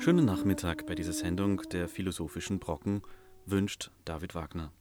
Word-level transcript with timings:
Schönen 0.03 0.25
Nachmittag 0.25 0.87
bei 0.87 0.97
dieser 0.97 1.13
Sendung 1.13 1.63
der 1.71 1.89
Philosophischen 1.89 2.59
Brocken 2.59 3.03
wünscht 3.45 3.93
David 4.05 4.35
Wagner. 4.35 4.73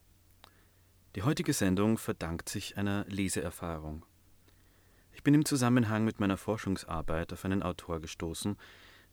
Die 1.16 1.22
heutige 1.22 1.53
Sendung 1.53 1.99
verdankt 1.99 2.49
sich 2.49 2.80
einer 2.80 3.05
Leseerfahrung. 3.08 4.03
Ich 5.15 5.23
bin 5.23 5.33
im 5.33 5.45
Zusammenhang 5.45 6.03
mit 6.03 6.19
meiner 6.19 6.35
Forschungsarbeit 6.35 7.31
auf 7.31 7.45
einen 7.45 7.63
Autor 7.63 8.01
gestoßen, 8.01 8.57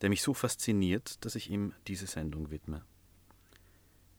der 0.01 0.09
mich 0.09 0.21
so 0.21 0.35
fasziniert, 0.35 1.25
dass 1.25 1.37
ich 1.37 1.49
ihm 1.49 1.75
diese 1.87 2.09
Sendung 2.09 2.51
widme. 2.51 2.83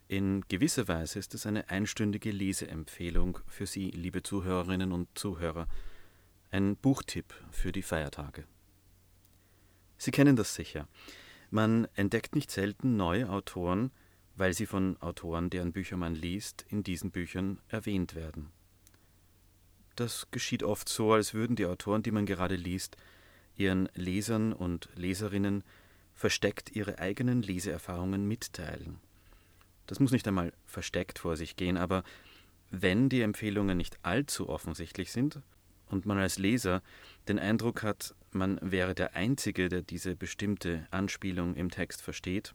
In 0.08 0.40
gewisser 0.48 0.88
Weise 0.88 1.18
ist 1.18 1.34
es 1.34 1.44
eine 1.44 1.68
einstündige 1.68 2.30
Leseempfehlung 2.30 3.38
für 3.46 3.66
Sie, 3.66 3.90
liebe 3.90 4.22
Zuhörerinnen 4.22 4.92
und 4.92 5.08
Zuhörer, 5.14 5.68
ein 6.50 6.74
Buchtipp 6.76 7.34
für 7.50 7.70
die 7.70 7.82
Feiertage. 7.82 8.44
Sie 9.98 10.10
kennen 10.10 10.36
das 10.36 10.54
sicher. 10.54 10.88
Man 11.50 11.86
entdeckt 11.94 12.34
nicht 12.34 12.50
selten 12.50 12.96
neue 12.96 13.28
Autoren, 13.28 13.90
weil 14.36 14.54
sie 14.54 14.66
von 14.66 14.96
Autoren, 15.02 15.50
deren 15.50 15.72
Bücher 15.72 15.98
man 15.98 16.14
liest, 16.14 16.64
in 16.70 16.82
diesen 16.82 17.10
Büchern 17.10 17.60
erwähnt 17.68 18.14
werden. 18.14 18.50
Das 19.96 20.26
geschieht 20.30 20.62
oft 20.62 20.88
so, 20.88 21.12
als 21.12 21.34
würden 21.34 21.56
die 21.56 21.66
Autoren, 21.66 22.02
die 22.02 22.10
man 22.10 22.26
gerade 22.26 22.56
liest, 22.56 22.96
ihren 23.56 23.88
Lesern 23.94 24.52
und 24.52 24.88
Leserinnen 24.96 25.62
versteckt 26.14 26.74
ihre 26.74 26.98
eigenen 26.98 27.42
Leseerfahrungen 27.42 28.26
mitteilen. 28.26 28.98
Das 29.86 30.00
muss 30.00 30.12
nicht 30.12 30.26
einmal 30.26 30.52
versteckt 30.66 31.18
vor 31.18 31.36
sich 31.36 31.56
gehen, 31.56 31.76
aber 31.76 32.04
wenn 32.70 33.08
die 33.08 33.20
Empfehlungen 33.20 33.76
nicht 33.76 33.98
allzu 34.02 34.48
offensichtlich 34.48 35.12
sind 35.12 35.40
und 35.88 36.06
man 36.06 36.18
als 36.18 36.38
Leser 36.38 36.82
den 37.28 37.38
Eindruck 37.38 37.82
hat, 37.82 38.14
man 38.32 38.58
wäre 38.62 38.94
der 38.94 39.14
Einzige, 39.14 39.68
der 39.68 39.82
diese 39.82 40.16
bestimmte 40.16 40.86
Anspielung 40.90 41.54
im 41.54 41.70
Text 41.70 42.02
versteht, 42.02 42.54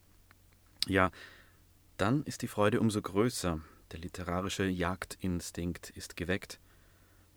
ja, 0.87 1.11
dann 1.97 2.23
ist 2.23 2.41
die 2.41 2.47
Freude 2.47 2.79
umso 2.79 3.01
größer, 3.01 3.61
der 3.91 3.99
literarische 3.99 4.65
Jagdinstinkt 4.65 5.89
ist 5.91 6.17
geweckt, 6.17 6.59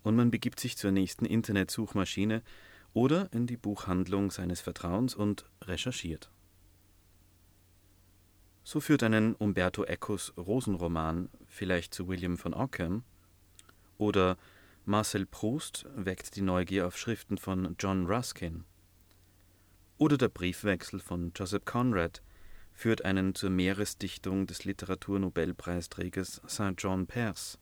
und 0.02 0.16
man 0.16 0.30
begibt 0.30 0.60
sich 0.60 0.76
zur 0.76 0.90
nächsten 0.90 1.24
Internetsuchmaschine 1.24 2.42
oder 2.92 3.32
in 3.32 3.46
die 3.46 3.56
Buchhandlung 3.56 4.30
seines 4.30 4.60
Vertrauens 4.60 5.14
und 5.14 5.46
recherchiert. 5.62 6.30
So 8.64 8.80
führt 8.80 9.02
einen 9.02 9.34
Umberto 9.34 9.84
Ecos 9.84 10.32
Rosenroman 10.36 11.28
vielleicht 11.48 11.94
zu 11.94 12.06
William 12.08 12.38
von 12.38 12.54
Ockham 12.54 13.02
oder 13.98 14.36
Marcel 14.84 15.26
Proust 15.26 15.86
weckt 15.94 16.36
die 16.36 16.42
Neugier 16.42 16.86
auf 16.86 16.98
Schriften 16.98 17.38
von 17.38 17.76
John 17.78 18.06
Ruskin. 18.06 18.64
Oder 19.96 20.18
der 20.18 20.28
Briefwechsel 20.28 20.98
von 20.98 21.32
Joseph 21.36 21.64
Conrad 21.64 22.22
führt 22.72 23.04
einen 23.04 23.34
zur 23.36 23.50
Meeresdichtung 23.50 24.46
des 24.46 24.64
Literaturnobelpreisträgers 24.64 26.40
Saint 26.46 26.82
John 26.82 27.06
Peirce. 27.06 27.58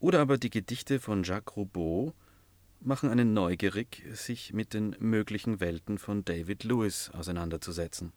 Oder 0.00 0.20
aber 0.20 0.38
die 0.38 0.50
Gedichte 0.50 0.98
von 0.98 1.22
Jacques 1.22 1.56
Roubaud 1.56 2.14
machen 2.80 3.10
einen 3.10 3.34
neugierig, 3.34 4.02
sich 4.14 4.54
mit 4.54 4.72
den 4.72 4.96
möglichen 4.98 5.60
Welten 5.60 5.98
von 5.98 6.24
David 6.24 6.64
Lewis 6.64 7.10
auseinanderzusetzen. 7.10 8.12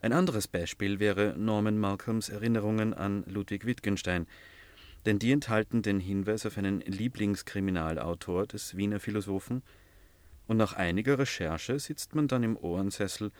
Ein 0.00 0.12
anderes 0.12 0.46
Beispiel 0.46 1.00
wäre 1.00 1.34
Norman 1.36 1.76
Malcolms 1.76 2.28
Erinnerungen 2.28 2.94
an 2.94 3.24
Ludwig 3.26 3.66
Wittgenstein, 3.66 4.28
denn 5.06 5.18
die 5.18 5.32
enthalten 5.32 5.82
den 5.82 5.98
Hinweis 5.98 6.46
auf 6.46 6.56
einen 6.56 6.80
Lieblingskriminalautor 6.80 8.46
des 8.46 8.76
Wiener 8.76 9.00
Philosophen, 9.00 9.62
und 10.46 10.58
nach 10.58 10.74
einiger 10.74 11.18
Recherche 11.18 11.80
sitzt 11.80 12.14
man 12.14 12.28
dann 12.28 12.42
im 12.42 12.56
Ohrensessel 12.56 13.32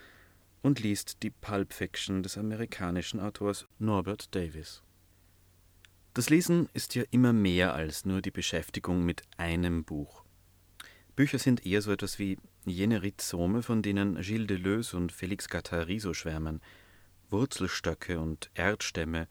und 0.62 0.81
liest 0.81 1.23
die 1.23 1.31
Pulp 1.31 1.75
Fiction 1.75 2.23
des 2.23 2.39
amerikanischen 2.39 3.21
Autors 3.21 3.67
Norbert 3.78 4.34
Davis. 4.34 4.83
Das 6.14 6.30
Lesen 6.30 6.69
ist 6.75 6.94
ja 6.94 7.02
immer 7.10 7.32
mehr 7.32 7.75
als 7.75 8.04
nur 8.04 8.22
die 8.22 8.30
Beschäftigung 8.30 9.04
mit 9.04 9.22
einem 9.36 9.82
Buch. 9.82 10.22
Bücher 11.16 11.41
sind 11.41 11.66
eher 11.66 11.82
so 11.82 11.91
etwas 11.91 12.20
wie 12.20 12.38
jene 12.64 13.02
Rhizome, 13.02 13.64
von 13.64 13.82
denen 13.82 14.20
Gilles 14.20 14.47
Deleuze 14.47 14.97
und 14.97 15.12
Félix 15.12 15.50
Guattari 15.50 15.98
so 15.98 16.14
schwärmen, 16.14 16.60
Wurzelstöcke 17.30 18.20
und 18.20 18.48
Erdstämme, 18.54 19.26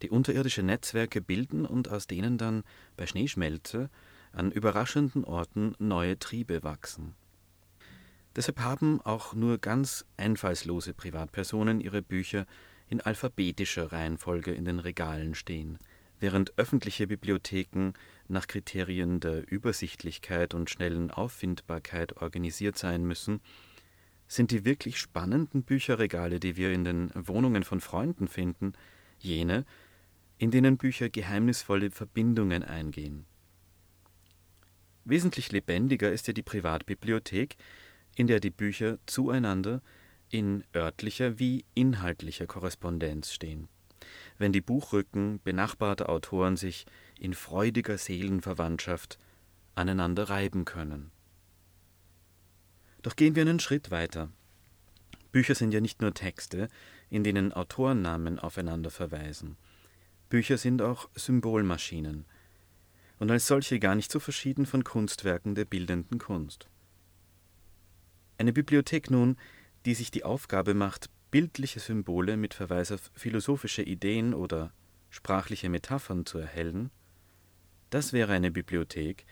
die 0.00 0.08
unterirdische 0.08 0.62
Netzwerke 0.62 1.20
bilden 1.20 1.66
und 1.66 1.90
aus 1.90 2.06
denen 2.06 2.38
dann 2.38 2.64
bei 2.96 3.06
Schneeschmelze 3.06 3.90
an 4.32 4.50
überraschenden 4.50 5.24
Orten 5.24 5.74
neue 5.78 6.18
Triebe 6.18 6.62
wachsen. 6.62 7.14
Deshalb 8.34 8.60
haben 8.60 9.02
auch 9.02 9.34
nur 9.34 9.58
ganz 9.58 10.06
einfallslose 10.16 10.94
Privatpersonen 10.94 11.82
ihre 11.82 12.00
Bücher 12.00 12.46
in 12.88 13.02
alphabetischer 13.02 13.92
Reihenfolge 13.92 14.52
in 14.52 14.64
den 14.64 14.78
Regalen 14.78 15.34
stehen– 15.34 15.78
Während 16.24 16.56
öffentliche 16.56 17.06
Bibliotheken 17.06 17.92
nach 18.28 18.46
Kriterien 18.46 19.20
der 19.20 19.46
Übersichtlichkeit 19.52 20.54
und 20.54 20.70
schnellen 20.70 21.10
Auffindbarkeit 21.10 22.16
organisiert 22.16 22.78
sein 22.78 23.04
müssen, 23.04 23.42
sind 24.26 24.50
die 24.50 24.64
wirklich 24.64 24.98
spannenden 24.98 25.64
Bücherregale, 25.64 26.40
die 26.40 26.56
wir 26.56 26.72
in 26.72 26.84
den 26.84 27.10
Wohnungen 27.14 27.62
von 27.62 27.78
Freunden 27.82 28.26
finden, 28.26 28.72
jene, 29.18 29.66
in 30.38 30.50
denen 30.50 30.78
Bücher 30.78 31.10
geheimnisvolle 31.10 31.90
Verbindungen 31.90 32.62
eingehen. 32.62 33.26
Wesentlich 35.04 35.52
lebendiger 35.52 36.10
ist 36.10 36.26
ja 36.26 36.32
die 36.32 36.42
Privatbibliothek, 36.42 37.56
in 38.16 38.28
der 38.28 38.40
die 38.40 38.48
Bücher 38.48 38.98
zueinander 39.04 39.82
in 40.30 40.64
örtlicher 40.74 41.38
wie 41.38 41.66
inhaltlicher 41.74 42.46
Korrespondenz 42.46 43.30
stehen 43.30 43.68
wenn 44.38 44.52
die 44.52 44.60
Buchrücken 44.60 45.40
benachbarter 45.42 46.08
Autoren 46.08 46.56
sich 46.56 46.86
in 47.18 47.34
freudiger 47.34 47.98
Seelenverwandtschaft 47.98 49.18
aneinander 49.74 50.28
reiben 50.28 50.64
können. 50.64 51.10
Doch 53.02 53.16
gehen 53.16 53.34
wir 53.34 53.42
einen 53.42 53.60
Schritt 53.60 53.90
weiter. 53.90 54.30
Bücher 55.30 55.54
sind 55.54 55.74
ja 55.74 55.80
nicht 55.80 56.00
nur 56.00 56.14
Texte, 56.14 56.68
in 57.10 57.24
denen 57.24 57.52
Autorennamen 57.52 58.38
aufeinander 58.38 58.90
verweisen. 58.90 59.56
Bücher 60.28 60.58
sind 60.58 60.80
auch 60.80 61.08
Symbolmaschinen 61.14 62.24
und 63.18 63.30
als 63.30 63.46
solche 63.46 63.78
gar 63.78 63.94
nicht 63.94 64.10
so 64.10 64.20
verschieden 64.20 64.66
von 64.66 64.84
Kunstwerken 64.84 65.54
der 65.54 65.64
bildenden 65.64 66.18
Kunst. 66.18 66.68
Eine 68.38 68.52
Bibliothek 68.52 69.10
nun, 69.10 69.36
die 69.86 69.94
sich 69.94 70.10
die 70.10 70.24
Aufgabe 70.24 70.74
macht, 70.74 71.10
bildliche 71.34 71.80
Symbole 71.80 72.36
mit 72.36 72.54
Verweis 72.54 72.92
auf 72.92 73.10
philosophische 73.12 73.82
Ideen 73.82 74.34
oder 74.34 74.72
sprachliche 75.10 75.68
Metaphern 75.68 76.26
zu 76.26 76.38
erhellen, 76.38 76.92
das 77.90 78.12
wäre 78.12 78.32
eine 78.32 78.52
Bibliothek, 78.52 79.26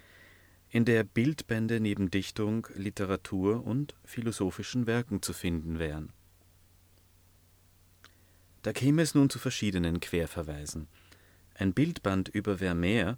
in 0.68 0.84
der 0.84 1.04
Bildbände 1.04 1.78
neben 1.78 2.10
Dichtung, 2.10 2.66
Literatur 2.74 3.64
und 3.64 3.94
philosophischen 4.04 4.88
Werken 4.88 5.22
zu 5.22 5.32
finden 5.32 5.78
wären. 5.78 6.12
Da 8.62 8.72
käme 8.72 9.02
es 9.02 9.14
nun 9.14 9.30
zu 9.30 9.38
verschiedenen 9.38 10.00
Querverweisen. 10.00 10.88
Ein 11.54 11.72
Bildband 11.72 12.28
über 12.28 12.58
Vermeer 12.58 13.16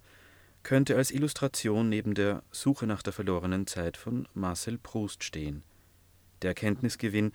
könnte 0.62 0.96
als 0.96 1.10
Illustration 1.10 1.88
neben 1.88 2.12
der 2.12 2.42
Suche 2.50 2.86
nach 2.86 3.02
der 3.02 3.14
verlorenen 3.14 3.66
Zeit 3.66 3.96
von 3.96 4.28
Marcel 4.34 4.76
Proust 4.76 5.24
stehen. 5.24 5.62
Der 6.42 6.50
Erkenntnisgewinn 6.50 7.32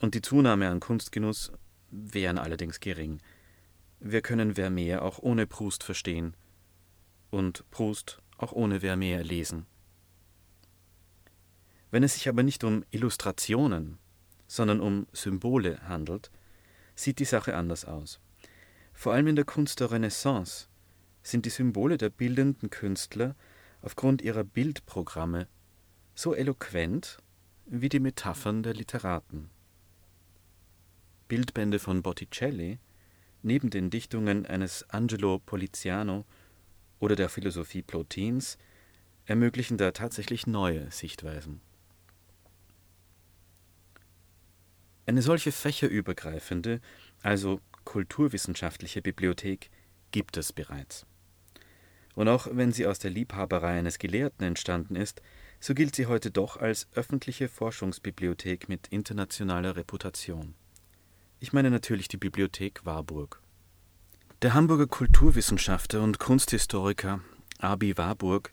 und 0.00 0.14
die 0.14 0.22
Zunahme 0.22 0.68
an 0.68 0.80
Kunstgenuss 0.80 1.52
wären 1.90 2.38
allerdings 2.38 2.80
gering. 2.80 3.20
Wir 4.00 4.22
können 4.22 4.54
Vermeer 4.54 5.02
auch 5.02 5.18
ohne 5.18 5.46
Proust 5.46 5.82
verstehen 5.82 6.36
und 7.30 7.68
Proust 7.70 8.22
auch 8.36 8.52
ohne 8.52 8.80
Vermeer 8.80 9.24
lesen. 9.24 9.66
Wenn 11.90 12.02
es 12.02 12.14
sich 12.14 12.28
aber 12.28 12.42
nicht 12.42 12.64
um 12.64 12.84
Illustrationen, 12.90 13.98
sondern 14.46 14.80
um 14.80 15.06
Symbole 15.12 15.80
handelt, 15.88 16.30
sieht 16.94 17.18
die 17.18 17.24
Sache 17.24 17.56
anders 17.56 17.84
aus. 17.84 18.20
Vor 18.92 19.12
allem 19.12 19.28
in 19.28 19.36
der 19.36 19.44
Kunst 19.44 19.80
der 19.80 19.90
Renaissance 19.90 20.68
sind 21.22 21.46
die 21.46 21.50
Symbole 21.50 21.98
der 21.98 22.10
bildenden 22.10 22.70
Künstler 22.70 23.36
aufgrund 23.80 24.22
ihrer 24.22 24.44
Bildprogramme 24.44 25.48
so 26.14 26.34
eloquent 26.34 27.18
wie 27.66 27.88
die 27.88 28.00
Metaphern 28.00 28.62
der 28.62 28.74
Literaten. 28.74 29.50
Bildbände 31.28 31.78
von 31.78 32.02
Botticelli, 32.02 32.78
neben 33.42 33.70
den 33.70 33.90
Dichtungen 33.90 34.46
eines 34.46 34.88
Angelo 34.90 35.38
Poliziano 35.38 36.24
oder 36.98 37.16
der 37.16 37.28
Philosophie 37.28 37.82
Plotins 37.82 38.58
ermöglichen 39.26 39.76
da 39.76 39.92
tatsächlich 39.92 40.46
neue 40.46 40.90
Sichtweisen. 40.90 41.60
Eine 45.06 45.22
solche 45.22 45.52
fächerübergreifende, 45.52 46.80
also 47.22 47.60
kulturwissenschaftliche 47.84 49.00
Bibliothek 49.00 49.70
gibt 50.10 50.36
es 50.36 50.52
bereits. 50.52 51.06
Und 52.14 52.28
auch 52.28 52.48
wenn 52.50 52.72
sie 52.72 52.86
aus 52.86 52.98
der 52.98 53.10
Liebhaberei 53.10 53.78
eines 53.78 53.98
Gelehrten 53.98 54.44
entstanden 54.44 54.96
ist, 54.96 55.22
so 55.60 55.72
gilt 55.74 55.94
sie 55.94 56.06
heute 56.06 56.30
doch 56.30 56.56
als 56.56 56.88
öffentliche 56.94 57.48
Forschungsbibliothek 57.48 58.68
mit 58.68 58.88
internationaler 58.88 59.76
Reputation. 59.76 60.54
Ich 61.40 61.52
meine 61.52 61.70
natürlich 61.70 62.08
die 62.08 62.16
Bibliothek 62.16 62.84
Warburg. 62.84 63.40
Der 64.42 64.54
Hamburger 64.54 64.88
Kulturwissenschaftler 64.88 66.02
und 66.02 66.18
Kunsthistoriker 66.18 67.20
Abi 67.58 67.96
Warburg 67.96 68.52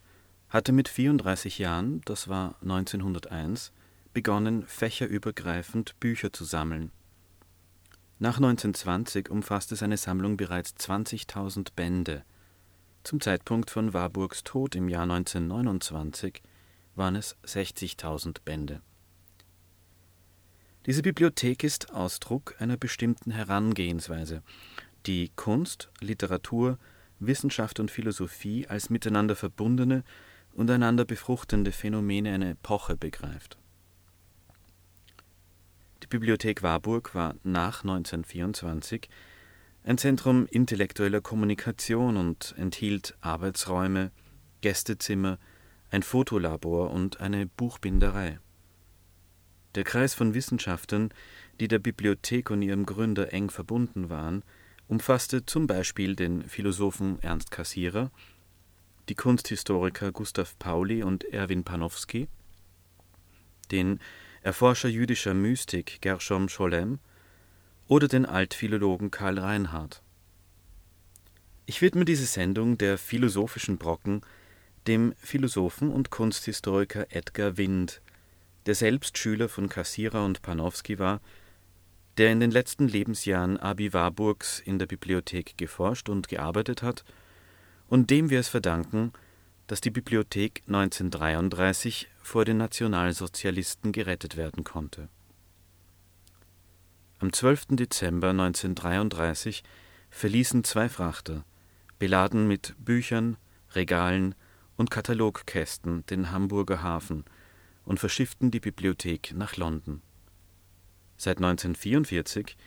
hatte 0.49 0.71
mit 0.71 0.87
34 0.87 1.57
Jahren, 1.57 2.01
das 2.05 2.27
war 2.27 2.55
1901, 2.61 3.71
begonnen, 4.13 4.67
fächerübergreifend 4.67 5.99
Bücher 5.99 6.31
zu 6.31 6.43
sammeln. 6.43 6.91
Nach 8.19 8.37
1920 8.37 9.31
umfasste 9.31 9.75
seine 9.75 9.97
Sammlung 9.97 10.37
bereits 10.37 10.75
20.000 10.75 11.69
Bände. 11.75 12.23
Zum 13.03 13.19
Zeitpunkt 13.19 13.71
von 13.71 13.93
Warburgs 13.93 14.43
Tod 14.43 14.75
im 14.75 14.89
Jahr 14.89 15.03
1929 15.03 16.43
waren 16.93 17.15
es 17.15 17.35
60.000 17.45 18.37
Bände. 18.45 18.81
Diese 20.85 21.01
Bibliothek 21.01 21.63
ist 21.63 21.91
Ausdruck 21.93 22.53
einer 22.59 22.77
bestimmten 22.77 23.31
Herangehensweise, 23.31 24.43
die 25.07 25.31
Kunst, 25.35 25.89
Literatur, 25.99 26.77
Wissenschaft 27.17 27.79
und 27.79 27.89
Philosophie 27.89 28.67
als 28.67 28.91
miteinander 28.91 29.35
verbundene 29.35 30.03
und 30.53 30.69
einander 30.69 31.03
befruchtende 31.03 31.71
Phänomene 31.71 32.31
einer 32.31 32.51
Epoche 32.51 32.95
begreift. 32.97 33.57
Die 36.03 36.07
Bibliothek 36.07 36.61
Warburg 36.61 37.15
war 37.15 37.33
nach 37.43 37.81
1924 37.83 39.09
ein 39.85 39.97
Zentrum 39.97 40.45
intellektueller 40.45 41.21
Kommunikation 41.21 42.15
und 42.15 42.53
enthielt 42.59 43.17
Arbeitsräume, 43.21 44.11
Gästezimmer, 44.61 45.39
ein 45.89 46.03
Fotolabor 46.03 46.91
und 46.91 47.21
eine 47.21 47.47
Buchbinderei. 47.47 48.37
Der 49.75 49.83
Kreis 49.83 50.13
von 50.13 50.33
Wissenschaftlern, 50.33 51.13
die 51.59 51.67
der 51.67 51.79
Bibliothek 51.79 52.49
und 52.49 52.61
ihrem 52.61 52.85
Gründer 52.85 53.33
eng 53.33 53.49
verbunden 53.49 54.09
waren, 54.09 54.43
umfasste 54.87 55.45
zum 55.45 55.67
Beispiel 55.67 56.15
den 56.15 56.47
Philosophen 56.47 57.21
Ernst 57.21 57.51
Cassirer, 57.51 58.09
die 59.09 59.15
Kunsthistoriker 59.15 60.11
Gustav 60.11 60.57
Pauli 60.59 61.03
und 61.03 61.25
Erwin 61.25 61.63
Panofsky, 61.63 62.27
den 63.71 63.99
Erforscher 64.41 64.89
jüdischer 64.89 65.33
Mystik 65.33 66.01
Gershom 66.01 66.49
Scholem 66.49 66.99
oder 67.87 68.07
den 68.07 68.25
Altphilologen 68.25 69.11
Karl 69.11 69.39
Reinhardt. 69.39 70.01
Ich 71.65 71.81
widme 71.81 72.05
diese 72.05 72.25
Sendung 72.25 72.77
der 72.77 72.97
philosophischen 72.97 73.77
Brocken 73.77 74.21
dem 74.87 75.15
Philosophen 75.17 75.89
und 75.89 76.11
Kunsthistoriker 76.11 77.07
Edgar 77.09 77.57
Wind, 77.57 78.01
der 78.65 78.75
selbst 78.75 79.17
Schüler 79.17 79.49
von 79.49 79.69
Cassirer 79.69 80.23
und 80.25 80.41
Panofsky 80.41 80.99
war 80.99 81.21
der 82.17 82.31
in 82.31 82.39
den 82.39 82.51
letzten 82.51 82.87
Lebensjahren 82.87 83.57
Abi 83.57 83.93
Warburgs 83.93 84.59
in 84.59 84.79
der 84.79 84.85
Bibliothek 84.85 85.57
geforscht 85.57 86.09
und 86.09 86.29
gearbeitet 86.29 86.81
hat 86.81 87.03
und 87.87 88.09
dem 88.09 88.29
wir 88.29 88.39
es 88.39 88.47
verdanken, 88.47 89.11
dass 89.67 89.81
die 89.81 89.89
Bibliothek 89.89 90.61
1933 90.67 92.07
vor 92.21 92.45
den 92.45 92.57
Nationalsozialisten 92.57 93.91
gerettet 93.91 94.37
werden 94.37 94.63
konnte. 94.63 95.09
Am 97.19 97.33
12. 97.33 97.67
Dezember 97.71 98.29
1933 98.29 99.63
verließen 100.09 100.63
zwei 100.63 100.87
Frachter, 100.87 101.43
beladen 101.99 102.47
mit 102.47 102.75
Büchern, 102.77 103.37
Regalen 103.73 104.35
und 104.77 104.91
Katalogkästen, 104.91 106.05
den 106.05 106.31
Hamburger 106.31 106.81
Hafen 106.83 107.25
und 107.85 107.99
verschifften 107.99 108.51
die 108.51 108.59
Bibliothek 108.59 109.33
nach 109.35 109.55
London. 109.55 110.01
Seit 111.17 111.37
1944 111.37 112.57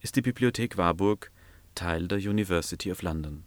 ist 0.00 0.16
die 0.16 0.22
Bibliothek 0.22 0.76
Warburg 0.76 1.30
Teil 1.74 2.06
der 2.06 2.18
University 2.18 2.92
of 2.92 3.02
London 3.02 3.44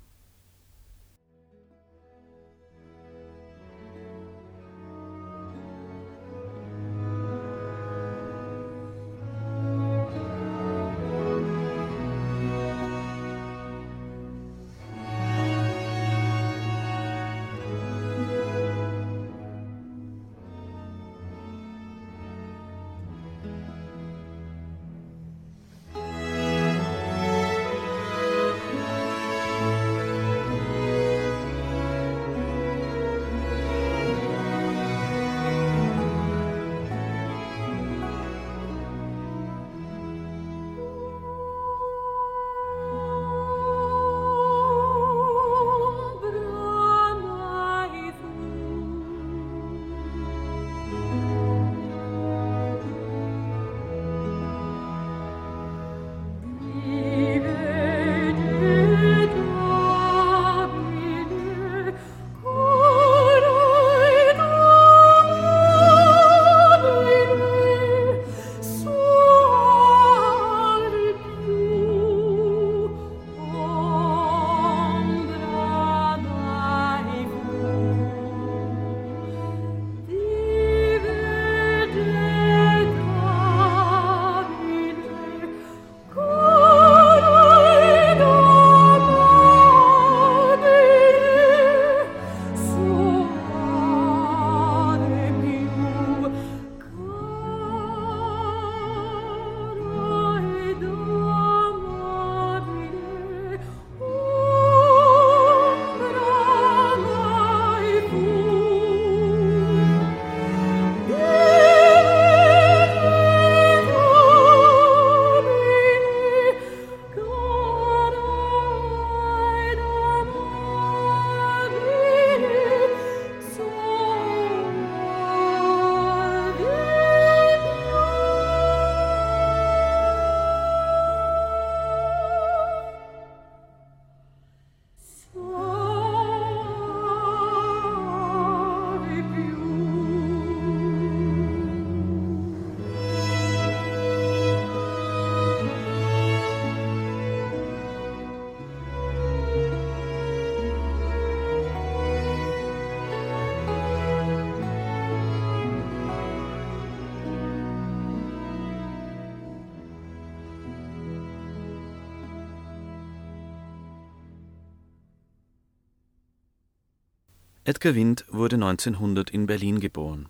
Edgar 167.68 167.96
Wind 167.96 168.24
wurde 168.30 168.56
1900 168.56 169.30
in 169.30 169.46
Berlin 169.46 169.82
geboren. 169.82 170.30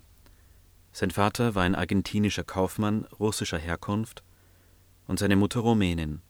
Sein 0.91 1.12
Vater 1.12 1.53
war 1.53 1.62
ein 1.62 1.75
argentinischer 1.75 2.44
Kaufmann 2.44 3.06
russischer 3.20 3.60
Herkunft 3.60 4.24
und 5.06 5.20
seine 5.20 5.36
Mutter 5.36 5.60
Rumänin. 5.60 6.24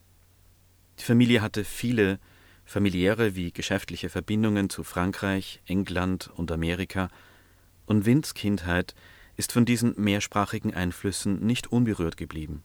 Die 0.99 1.05
Familie 1.05 1.41
hatte 1.41 1.63
viele 1.63 2.19
familiäre 2.65 3.37
wie 3.37 3.53
geschäftliche 3.53 4.09
Verbindungen 4.09 4.69
zu 4.69 4.83
Frankreich, 4.83 5.61
England 5.65 6.29
und 6.35 6.51
Amerika, 6.51 7.07
und 7.85 8.05
Winds 8.05 8.33
Kindheit 8.33 8.93
ist 9.37 9.53
von 9.53 9.63
diesen 9.63 9.93
mehrsprachigen 9.95 10.73
Einflüssen 10.73 11.39
nicht 11.39 11.67
unberührt 11.67 12.17
geblieben. 12.17 12.63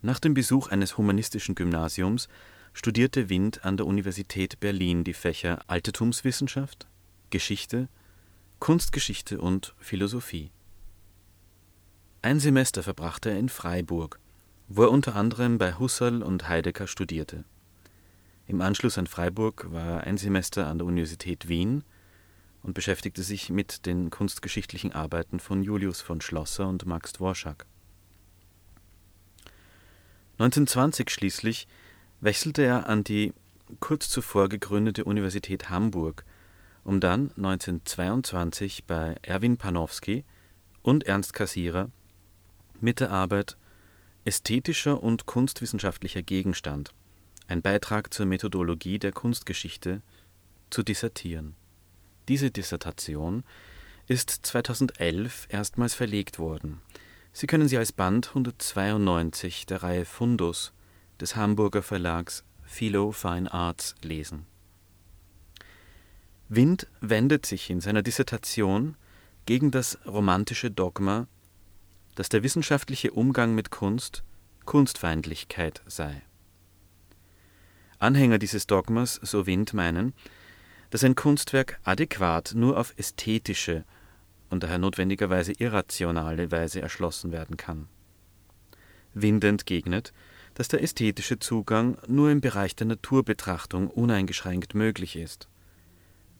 Nach 0.00 0.18
dem 0.18 0.32
Besuch 0.32 0.68
eines 0.68 0.96
humanistischen 0.96 1.54
Gymnasiums 1.54 2.30
studierte 2.72 3.28
Wind 3.28 3.64
an 3.64 3.76
der 3.76 3.86
Universität 3.86 4.60
Berlin 4.60 5.04
die 5.04 5.14
Fächer 5.14 5.62
Altertumswissenschaft, 5.66 6.86
Geschichte, 7.30 7.88
Kunstgeschichte 8.58 9.40
und 9.40 9.74
Philosophie. 9.78 10.50
Ein 12.22 12.40
Semester 12.40 12.82
verbrachte 12.82 13.30
er 13.30 13.38
in 13.38 13.48
Freiburg, 13.48 14.20
wo 14.68 14.82
er 14.82 14.90
unter 14.90 15.16
anderem 15.16 15.58
bei 15.58 15.78
Husserl 15.78 16.22
und 16.22 16.48
Heidegger 16.48 16.86
studierte. 16.86 17.44
Im 18.46 18.60
Anschluss 18.60 18.98
an 18.98 19.06
Freiburg 19.06 19.72
war 19.72 19.86
er 19.86 20.00
ein 20.04 20.16
Semester 20.16 20.66
an 20.66 20.78
der 20.78 20.86
Universität 20.86 21.48
Wien 21.48 21.84
und 22.62 22.74
beschäftigte 22.74 23.22
sich 23.22 23.48
mit 23.48 23.86
den 23.86 24.10
kunstgeschichtlichen 24.10 24.92
Arbeiten 24.92 25.40
von 25.40 25.62
Julius 25.62 26.00
von 26.00 26.20
Schlosser 26.20 26.68
und 26.68 26.84
Max 26.84 27.12
Dworschak. 27.14 27.64
1920 30.38 31.10
schließlich 31.10 31.68
wechselte 32.20 32.62
er 32.62 32.88
an 32.88 33.04
die 33.04 33.32
kurz 33.78 34.08
zuvor 34.08 34.48
gegründete 34.48 35.04
Universität 35.04 35.70
Hamburg, 35.70 36.24
um 36.84 37.00
dann 37.00 37.30
1922 37.36 38.84
bei 38.84 39.16
Erwin 39.22 39.56
Panofsky 39.56 40.24
und 40.82 41.04
Ernst 41.04 41.34
Cassirer 41.34 41.90
mit 42.80 43.00
der 43.00 43.10
Arbeit 43.10 43.56
Ästhetischer 44.24 45.02
und 45.02 45.26
kunstwissenschaftlicher 45.26 46.22
Gegenstand 46.22 46.92
ein 47.50 47.62
Beitrag 47.62 48.14
zur 48.14 48.26
Methodologie 48.26 48.98
der 48.98 49.12
Kunstgeschichte 49.12 50.02
zu 50.70 50.82
dissertieren. 50.82 51.56
Diese 52.28 52.50
Dissertation 52.50 53.42
ist 54.06 54.30
2011 54.30 55.48
erstmals 55.50 55.94
verlegt 55.94 56.38
worden. 56.38 56.80
Sie 57.32 57.46
können 57.46 57.68
sie 57.68 57.76
als 57.76 57.92
Band 57.92 58.28
192 58.28 59.66
der 59.66 59.82
Reihe 59.82 60.04
Fundus 60.04 60.72
des 61.20 61.36
Hamburger 61.36 61.82
Verlags 61.82 62.44
Philo 62.64 63.12
Fine 63.12 63.52
Arts 63.52 63.94
lesen. 64.02 64.46
Wind 66.48 66.88
wendet 67.00 67.46
sich 67.46 67.70
in 67.70 67.80
seiner 67.80 68.02
Dissertation 68.02 68.96
gegen 69.46 69.70
das 69.70 69.98
romantische 70.06 70.70
Dogma, 70.70 71.26
dass 72.14 72.28
der 72.28 72.42
wissenschaftliche 72.42 73.12
Umgang 73.12 73.54
mit 73.54 73.70
Kunst 73.70 74.24
Kunstfeindlichkeit 74.64 75.82
sei. 75.86 76.22
Anhänger 77.98 78.38
dieses 78.38 78.66
Dogmas, 78.66 79.14
so 79.22 79.46
Wind, 79.46 79.74
meinen, 79.74 80.14
dass 80.90 81.04
ein 81.04 81.14
Kunstwerk 81.14 81.80
adäquat 81.84 82.52
nur 82.54 82.78
auf 82.78 82.94
ästhetische 82.96 83.84
und 84.48 84.62
daher 84.62 84.78
notwendigerweise 84.78 85.52
irrationale 85.52 86.50
Weise 86.50 86.80
erschlossen 86.82 87.32
werden 87.32 87.56
kann. 87.56 87.88
Wind 89.14 89.44
entgegnet, 89.44 90.12
dass 90.60 90.68
der 90.68 90.82
ästhetische 90.82 91.38
Zugang 91.38 91.96
nur 92.06 92.30
im 92.30 92.42
Bereich 92.42 92.76
der 92.76 92.86
Naturbetrachtung 92.86 93.88
uneingeschränkt 93.88 94.74
möglich 94.74 95.16
ist. 95.16 95.48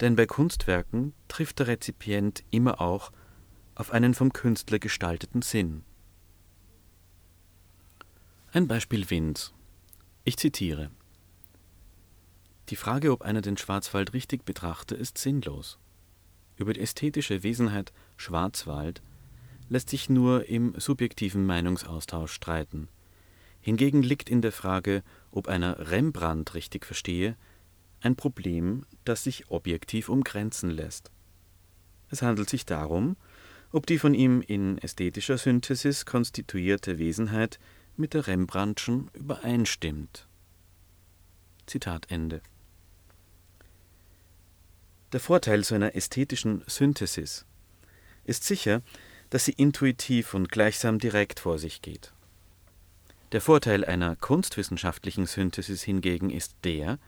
Denn 0.02 0.14
bei 0.14 0.26
Kunstwerken 0.26 1.14
trifft 1.28 1.58
der 1.58 1.68
Rezipient 1.68 2.44
immer 2.50 2.82
auch 2.82 3.12
auf 3.74 3.92
einen 3.92 4.12
vom 4.12 4.34
Künstler 4.34 4.78
gestalteten 4.78 5.40
Sinn. 5.40 5.84
Ein 8.52 8.68
Beispiel 8.68 9.08
Winds. 9.08 9.54
Ich 10.24 10.36
zitiere 10.36 10.90
die 12.68 12.76
Frage, 12.76 13.12
ob 13.12 13.22
einer 13.22 13.40
den 13.40 13.56
Schwarzwald 13.56 14.12
richtig 14.12 14.44
betrachte, 14.44 14.96
ist 14.96 15.16
sinnlos. 15.16 15.78
Über 16.56 16.74
die 16.74 16.80
ästhetische 16.80 17.42
Wesenheit 17.42 17.90
Schwarzwald 18.18 19.00
lässt 19.70 19.88
sich 19.88 20.10
nur 20.10 20.46
im 20.46 20.78
subjektiven 20.78 21.46
Meinungsaustausch 21.46 22.34
streiten. 22.34 22.90
Hingegen 23.60 24.02
liegt 24.02 24.30
in 24.30 24.42
der 24.42 24.52
Frage, 24.52 25.02
ob 25.30 25.48
einer 25.48 25.90
Rembrandt 25.90 26.54
richtig 26.54 26.86
verstehe, 26.86 27.36
ein 28.00 28.16
Problem, 28.16 28.86
das 29.04 29.24
sich 29.24 29.50
objektiv 29.50 30.08
umgrenzen 30.08 30.70
lässt. 30.70 31.10
Es 32.10 32.22
handelt 32.22 32.48
sich 32.48 32.64
darum, 32.64 33.16
ob 33.72 33.86
die 33.86 33.98
von 33.98 34.14
ihm 34.14 34.42
in 34.42 34.78
ästhetischer 34.78 35.38
Synthesis 35.38 36.06
konstituierte 36.06 36.98
Wesenheit 36.98 37.58
mit 37.96 38.14
der 38.14 38.26
Rembrandtschen 38.26 39.10
übereinstimmt. 39.12 40.26
Zitat 41.66 42.10
Ende. 42.10 42.40
Der 45.12 45.20
Vorteil 45.20 45.64
so 45.64 45.74
einer 45.74 45.94
ästhetischen 45.94 46.62
Synthesis 46.66 47.44
ist 48.24 48.44
sicher, 48.44 48.82
dass 49.28 49.44
sie 49.44 49.52
intuitiv 49.52 50.34
und 50.34 50.50
gleichsam 50.50 50.98
direkt 50.98 51.40
vor 51.40 51.58
sich 51.58 51.82
geht. 51.82 52.12
Der 53.32 53.40
Vorteil 53.40 53.84
einer 53.84 54.16
kunstwissenschaftlichen 54.16 55.26
Synthesis 55.26 55.82
hingegen 55.82 56.30
ist 56.30 56.56
der, 56.64 56.98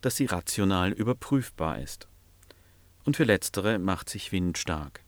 dass 0.00 0.16
sie 0.16 0.26
rational 0.26 0.90
überprüfbar 0.92 1.80
ist. 1.80 2.08
Und 3.04 3.16
für 3.16 3.24
letztere 3.24 3.78
macht 3.78 4.08
sich 4.08 4.32
Wind 4.32 4.58
stark. 4.58 5.04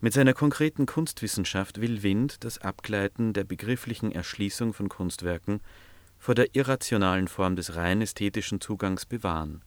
Mit 0.00 0.12
seiner 0.12 0.34
konkreten 0.34 0.86
Kunstwissenschaft 0.86 1.80
will 1.80 2.02
Wind 2.02 2.44
das 2.44 2.58
Abgleiten 2.58 3.32
der 3.32 3.44
begrifflichen 3.44 4.12
Erschließung 4.12 4.74
von 4.74 4.88
Kunstwerken 4.88 5.60
vor 6.18 6.34
der 6.36 6.54
irrationalen 6.54 7.26
Form 7.26 7.56
des 7.56 7.74
rein 7.74 8.00
ästhetischen 8.00 8.60
Zugangs 8.60 9.06
bewahren. 9.06 9.62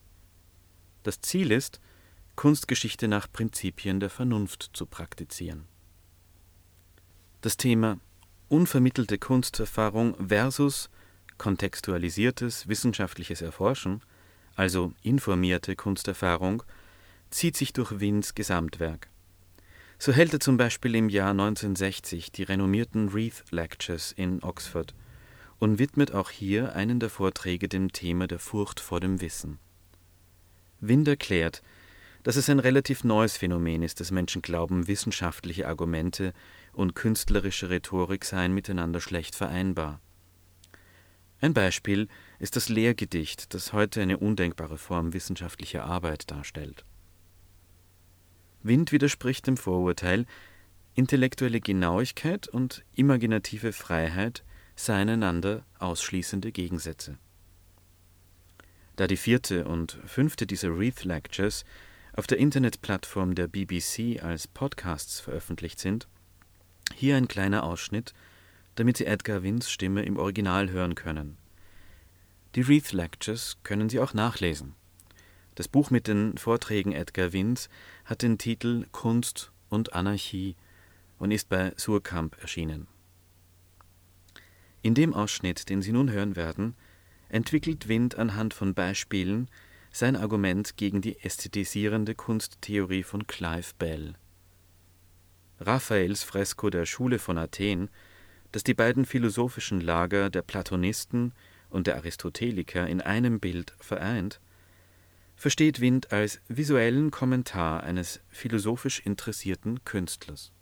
Das 1.02 1.20
Ziel 1.20 1.52
ist, 1.52 1.80
Kunstgeschichte 2.34 3.08
nach 3.08 3.30
Prinzipien 3.30 4.00
der 4.00 4.10
Vernunft 4.10 4.70
zu 4.72 4.86
praktizieren. 4.86 5.66
Das 7.40 7.56
Thema 7.56 7.98
unvermittelte 8.48 9.18
Kunsterfahrung 9.18 10.28
versus 10.28 10.90
kontextualisiertes 11.38 12.68
wissenschaftliches 12.68 13.42
Erforschen, 13.42 14.02
also 14.54 14.92
informierte 15.02 15.76
Kunsterfahrung, 15.76 16.62
zieht 17.30 17.56
sich 17.56 17.72
durch 17.72 18.00
Wins 18.00 18.34
Gesamtwerk. 18.34 19.08
So 19.98 20.12
hält 20.12 20.32
er 20.32 20.40
zum 20.40 20.56
Beispiel 20.56 20.94
im 20.94 21.08
Jahr 21.08 21.30
1960 21.30 22.30
die 22.30 22.42
renommierten 22.42 23.08
Reith 23.08 23.44
Lectures 23.50 24.12
in 24.12 24.42
Oxford 24.42 24.94
und 25.58 25.78
widmet 25.78 26.12
auch 26.12 26.30
hier 26.30 26.74
einen 26.74 27.00
der 27.00 27.10
Vorträge 27.10 27.68
dem 27.68 27.92
Thema 27.92 28.26
der 28.26 28.38
Furcht 28.38 28.78
vor 28.80 29.00
dem 29.00 29.20
Wissen. 29.20 29.58
Wind 30.80 31.08
erklärt, 31.08 31.62
dass 32.22 32.36
es 32.36 32.50
ein 32.50 32.58
relativ 32.58 33.04
neues 33.04 33.36
Phänomen 33.36 33.82
ist, 33.82 34.00
dass 34.00 34.10
Menschen 34.10 34.42
glauben, 34.42 34.88
wissenschaftliche 34.88 35.68
Argumente 35.68 36.32
und 36.76 36.94
künstlerische 36.94 37.70
Rhetorik 37.70 38.24
seien 38.24 38.52
miteinander 38.52 39.00
schlecht 39.00 39.34
vereinbar. 39.34 40.00
Ein 41.40 41.54
Beispiel 41.54 42.08
ist 42.38 42.56
das 42.56 42.68
Lehrgedicht, 42.68 43.52
das 43.54 43.72
heute 43.72 44.00
eine 44.00 44.18
undenkbare 44.18 44.78
Form 44.78 45.12
wissenschaftlicher 45.12 45.84
Arbeit 45.84 46.30
darstellt. 46.30 46.84
Wind 48.62 48.92
widerspricht 48.92 49.46
dem 49.46 49.56
Vorurteil, 49.56 50.26
intellektuelle 50.94 51.60
Genauigkeit 51.60 52.48
und 52.48 52.84
imaginative 52.94 53.72
Freiheit 53.72 54.44
seien 54.74 55.08
einander 55.08 55.64
ausschließende 55.78 56.52
Gegensätze. 56.52 57.18
Da 58.96 59.06
die 59.06 59.18
vierte 59.18 59.66
und 59.66 59.98
fünfte 60.06 60.46
dieser 60.46 60.70
Reith 60.70 61.04
Lectures 61.04 61.64
auf 62.14 62.26
der 62.26 62.38
Internetplattform 62.38 63.34
der 63.34 63.46
BBC 63.46 64.22
als 64.22 64.48
Podcasts 64.48 65.20
veröffentlicht 65.20 65.78
sind, 65.78 66.08
hier 66.94 67.16
ein 67.16 67.28
kleiner 67.28 67.64
Ausschnitt, 67.64 68.14
damit 68.76 68.96
Sie 68.96 69.06
Edgar 69.06 69.42
Winds 69.42 69.70
Stimme 69.70 70.02
im 70.04 70.16
Original 70.16 70.70
hören 70.70 70.94
können. 70.94 71.36
Die 72.54 72.62
Reith 72.62 72.92
Lectures 72.92 73.58
können 73.62 73.88
Sie 73.88 74.00
auch 74.00 74.14
nachlesen. 74.14 74.74
Das 75.54 75.68
Buch 75.68 75.90
mit 75.90 76.06
den 76.06 76.36
Vorträgen 76.38 76.92
Edgar 76.92 77.32
Winds 77.32 77.68
hat 78.04 78.22
den 78.22 78.38
Titel 78.38 78.86
Kunst 78.92 79.52
und 79.68 79.94
Anarchie 79.94 80.56
und 81.18 81.30
ist 81.30 81.48
bei 81.48 81.72
Surkamp 81.76 82.36
erschienen. 82.40 82.86
In 84.82 84.94
dem 84.94 85.14
Ausschnitt, 85.14 85.68
den 85.68 85.82
Sie 85.82 85.92
nun 85.92 86.10
hören 86.10 86.36
werden, 86.36 86.74
entwickelt 87.28 87.88
Wind 87.88 88.16
anhand 88.16 88.54
von 88.54 88.74
Beispielen 88.74 89.48
sein 89.90 90.14
Argument 90.14 90.76
gegen 90.76 91.00
die 91.00 91.18
ästhetisierende 91.20 92.14
Kunsttheorie 92.14 93.02
von 93.02 93.26
Clive 93.26 93.72
Bell. 93.78 94.14
Raphaels 95.60 96.22
Fresko 96.22 96.70
der 96.70 96.86
Schule 96.86 97.18
von 97.18 97.38
Athen, 97.38 97.90
das 98.52 98.62
die 98.62 98.74
beiden 98.74 99.04
philosophischen 99.04 99.80
Lager 99.80 100.30
der 100.30 100.42
Platonisten 100.42 101.32
und 101.70 101.86
der 101.86 101.96
Aristoteliker 101.96 102.86
in 102.86 103.00
einem 103.00 103.40
Bild 103.40 103.74
vereint, 103.78 104.40
versteht 105.34 105.80
Wind 105.80 106.12
als 106.12 106.40
visuellen 106.48 107.10
Kommentar 107.10 107.82
eines 107.82 108.20
philosophisch 108.28 109.00
interessierten 109.00 109.84
Künstlers. 109.84 110.52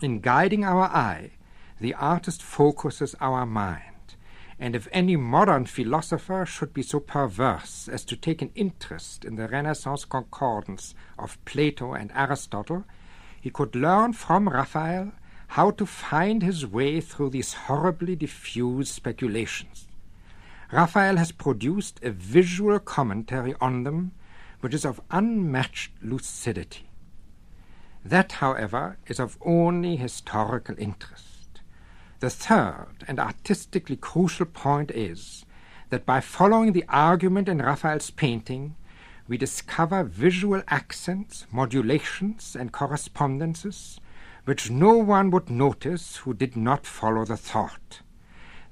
In 0.00 0.20
guiding 0.20 0.64
our 0.64 0.90
eye, 0.92 1.30
the 1.80 1.94
artist 1.94 2.42
focuses 2.42 3.14
our 3.20 3.46
mind. 3.46 3.91
And 4.62 4.76
if 4.76 4.86
any 4.92 5.16
modern 5.16 5.66
philosopher 5.66 6.46
should 6.46 6.72
be 6.72 6.82
so 6.82 7.00
perverse 7.00 7.88
as 7.88 8.04
to 8.04 8.14
take 8.14 8.42
an 8.42 8.52
interest 8.54 9.24
in 9.24 9.34
the 9.34 9.48
Renaissance 9.48 10.04
concordance 10.04 10.94
of 11.18 11.44
Plato 11.44 11.94
and 11.94 12.12
Aristotle, 12.14 12.84
he 13.40 13.50
could 13.50 13.74
learn 13.74 14.12
from 14.12 14.48
Raphael 14.48 15.10
how 15.58 15.72
to 15.72 15.84
find 15.84 16.44
his 16.44 16.64
way 16.64 17.00
through 17.00 17.30
these 17.30 17.54
horribly 17.54 18.14
diffuse 18.14 18.88
speculations. 18.88 19.88
Raphael 20.70 21.16
has 21.16 21.32
produced 21.32 21.98
a 22.04 22.12
visual 22.12 22.78
commentary 22.78 23.56
on 23.60 23.82
them 23.82 24.12
which 24.60 24.74
is 24.74 24.84
of 24.84 25.00
unmatched 25.10 25.90
lucidity. 26.00 26.88
That, 28.04 28.30
however, 28.30 28.96
is 29.08 29.18
of 29.18 29.38
only 29.40 29.96
historical 29.96 30.76
interest. 30.78 31.31
The 32.22 32.30
third 32.30 33.04
and 33.08 33.18
artistically 33.18 33.96
crucial 33.96 34.46
point 34.46 34.92
is 34.92 35.44
that 35.90 36.06
by 36.06 36.20
following 36.20 36.70
the 36.70 36.84
argument 36.88 37.48
in 37.48 37.58
Raphael's 37.58 38.12
painting, 38.12 38.76
we 39.26 39.36
discover 39.36 40.04
visual 40.04 40.62
accents, 40.68 41.48
modulations, 41.50 42.54
and 42.54 42.70
correspondences 42.70 43.98
which 44.44 44.70
no 44.70 44.96
one 44.98 45.32
would 45.32 45.50
notice 45.50 46.18
who 46.18 46.32
did 46.32 46.56
not 46.56 46.86
follow 46.86 47.24
the 47.24 47.36
thought. 47.36 48.02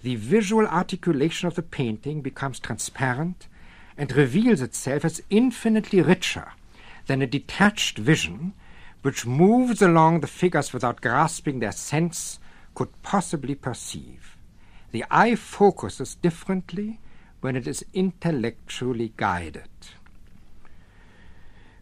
The 0.04 0.14
visual 0.14 0.68
articulation 0.68 1.48
of 1.48 1.56
the 1.56 1.62
painting 1.62 2.20
becomes 2.20 2.60
transparent 2.60 3.48
and 3.98 4.12
reveals 4.12 4.60
itself 4.60 5.04
as 5.04 5.24
infinitely 5.28 6.02
richer 6.02 6.52
than 7.08 7.20
a 7.20 7.26
detached 7.26 7.98
vision 7.98 8.52
which 9.02 9.26
moves 9.26 9.82
along 9.82 10.20
the 10.20 10.28
figures 10.28 10.72
without 10.72 11.00
grasping 11.00 11.58
their 11.58 11.72
sense 11.72 12.38
could 12.80 13.02
possibly 13.02 13.54
perceive. 13.54 14.38
The 14.90 15.04
eye 15.10 15.34
focuses 15.34 16.14
differently 16.14 16.98
when 17.42 17.54
it 17.54 17.66
is 17.66 17.84
intellectually 17.92 19.12
guided. 19.18 19.68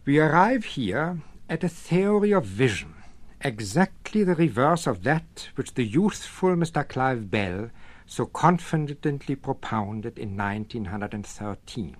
We 0.05 0.19
arrive 0.19 0.64
here 0.64 1.19
at 1.49 1.62
a 1.62 1.69
theory 1.69 2.33
of 2.33 2.45
vision, 2.47 2.97
exactly 3.40 4.25
the 4.25 4.35
reverse 4.35 4.88
of 4.88 5.05
that 5.05 5.50
which 5.55 5.75
the 5.75 5.85
youthful 5.85 6.57
Mr. 6.57 6.83
Clive 6.88 7.31
Bell 7.31 7.71
so 8.05 8.26
confidently 8.26 9.37
propounded 9.37 10.19
in 10.19 10.37
1913. 10.37 11.97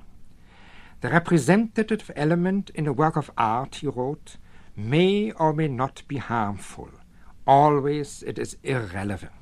The 1.03 1.09
representative 1.09 2.11
element 2.17 2.73
in 2.75 2.89
a 2.89 2.93
work 2.93 3.15
of 3.15 3.31
art, 3.39 3.77
he 3.77 3.87
wrote, 3.87 4.39
may 4.75 5.31
or 5.31 5.53
may 5.53 5.69
not 5.69 6.03
be 6.09 6.17
harmful. 6.17 6.91
Always 7.49 8.23
it 8.25 8.39
is 8.39 8.59
irrelevant. 8.63 9.33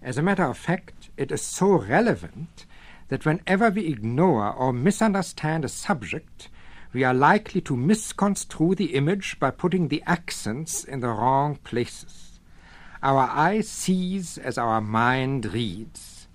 As 0.00 0.18
a 0.18 0.22
matter 0.22 0.44
of 0.44 0.56
fact, 0.56 1.10
it 1.16 1.32
is 1.32 1.42
so 1.42 1.72
relevant 1.72 2.64
that 3.08 3.26
whenever 3.26 3.70
we 3.70 3.88
ignore 3.88 4.52
or 4.52 4.72
misunderstand 4.72 5.64
a 5.64 5.68
subject, 5.68 6.48
we 6.92 7.02
are 7.02 7.12
likely 7.12 7.60
to 7.62 7.76
misconstrue 7.76 8.76
the 8.76 8.94
image 8.94 9.40
by 9.40 9.50
putting 9.50 9.88
the 9.88 10.00
accents 10.06 10.84
in 10.84 11.00
the 11.00 11.08
wrong 11.08 11.56
places. 11.56 12.38
Our 13.02 13.28
eye 13.32 13.62
sees 13.62 14.38
as 14.38 14.56
our 14.56 14.80
mind 14.80 15.52
reads. 15.52 16.28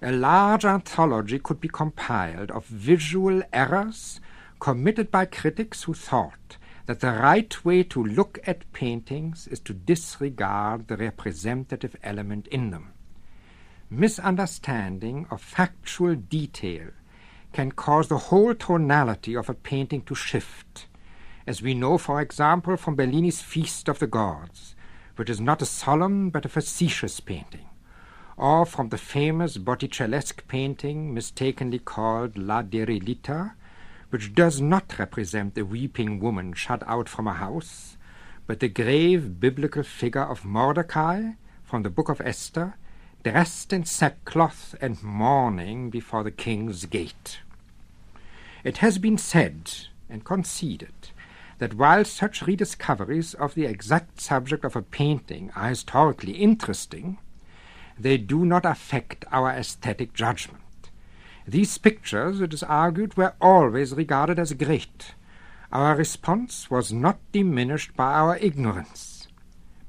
A 0.00 0.12
large 0.12 0.64
anthology 0.64 1.40
could 1.40 1.60
be 1.60 1.68
compiled 1.68 2.52
of 2.52 2.64
visual 2.66 3.42
errors 3.52 4.20
committed 4.60 5.10
by 5.10 5.24
critics 5.24 5.82
who 5.82 5.94
thought 5.94 6.58
that 6.90 6.98
the 6.98 7.12
right 7.12 7.64
way 7.64 7.84
to 7.84 8.02
look 8.02 8.40
at 8.48 8.72
paintings 8.72 9.46
is 9.46 9.60
to 9.60 9.72
disregard 9.72 10.88
the 10.88 10.96
representative 10.96 11.94
element 12.02 12.48
in 12.48 12.70
them. 12.70 12.92
Misunderstanding 13.88 15.24
of 15.30 15.40
factual 15.40 16.16
detail 16.16 16.88
can 17.52 17.70
cause 17.70 18.08
the 18.08 18.18
whole 18.18 18.56
tonality 18.56 19.36
of 19.36 19.48
a 19.48 19.54
painting 19.54 20.02
to 20.02 20.16
shift, 20.16 20.88
as 21.46 21.62
we 21.62 21.74
know, 21.74 21.96
for 21.96 22.20
example, 22.20 22.76
from 22.76 22.96
Bellini's 22.96 23.40
Feast 23.40 23.88
of 23.88 24.00
the 24.00 24.08
Gods, 24.08 24.74
which 25.14 25.30
is 25.30 25.40
not 25.40 25.62
a 25.62 25.66
solemn 25.66 26.28
but 26.30 26.44
a 26.44 26.48
facetious 26.48 27.20
painting, 27.20 27.68
or 28.36 28.66
from 28.66 28.88
the 28.88 28.98
famous 28.98 29.58
Botticellesque 29.58 30.48
painting 30.48 31.14
mistakenly 31.14 31.78
called 31.78 32.36
La 32.36 32.64
Derelita, 32.64 33.52
which 34.10 34.34
does 34.34 34.60
not 34.60 34.98
represent 34.98 35.54
the 35.54 35.64
weeping 35.64 36.20
woman 36.20 36.52
shut 36.52 36.82
out 36.86 37.08
from 37.08 37.26
a 37.26 37.34
house, 37.34 37.96
but 38.46 38.60
the 38.60 38.68
grave 38.68 39.40
biblical 39.40 39.82
figure 39.82 40.22
of 40.22 40.44
Mordecai 40.44 41.32
from 41.62 41.82
the 41.84 41.90
book 41.90 42.08
of 42.08 42.20
Esther, 42.20 42.74
dressed 43.22 43.72
in 43.72 43.84
sackcloth 43.84 44.74
and 44.80 45.02
mourning 45.02 45.88
before 45.90 46.24
the 46.24 46.30
king's 46.30 46.84
gate. 46.86 47.38
It 48.64 48.78
has 48.78 48.98
been 48.98 49.18
said 49.18 49.70
and 50.08 50.24
conceded 50.24 51.10
that 51.58 51.74
while 51.74 52.04
such 52.04 52.42
rediscoveries 52.42 53.34
of 53.34 53.54
the 53.54 53.66
exact 53.66 54.20
subject 54.20 54.64
of 54.64 54.74
a 54.74 54.82
painting 54.82 55.52
are 55.54 55.68
historically 55.68 56.32
interesting, 56.32 57.18
they 57.98 58.16
do 58.16 58.44
not 58.44 58.64
affect 58.64 59.24
our 59.30 59.50
aesthetic 59.50 60.14
judgment. 60.14 60.62
These 61.46 61.78
pictures, 61.78 62.40
it 62.40 62.52
is 62.52 62.62
argued, 62.62 63.16
were 63.16 63.34
always 63.40 63.94
regarded 63.94 64.38
as 64.38 64.52
great. 64.52 65.14
Our 65.72 65.96
response 65.96 66.70
was 66.70 66.92
not 66.92 67.18
diminished 67.32 67.96
by 67.96 68.12
our 68.12 68.36
ignorance. 68.36 69.28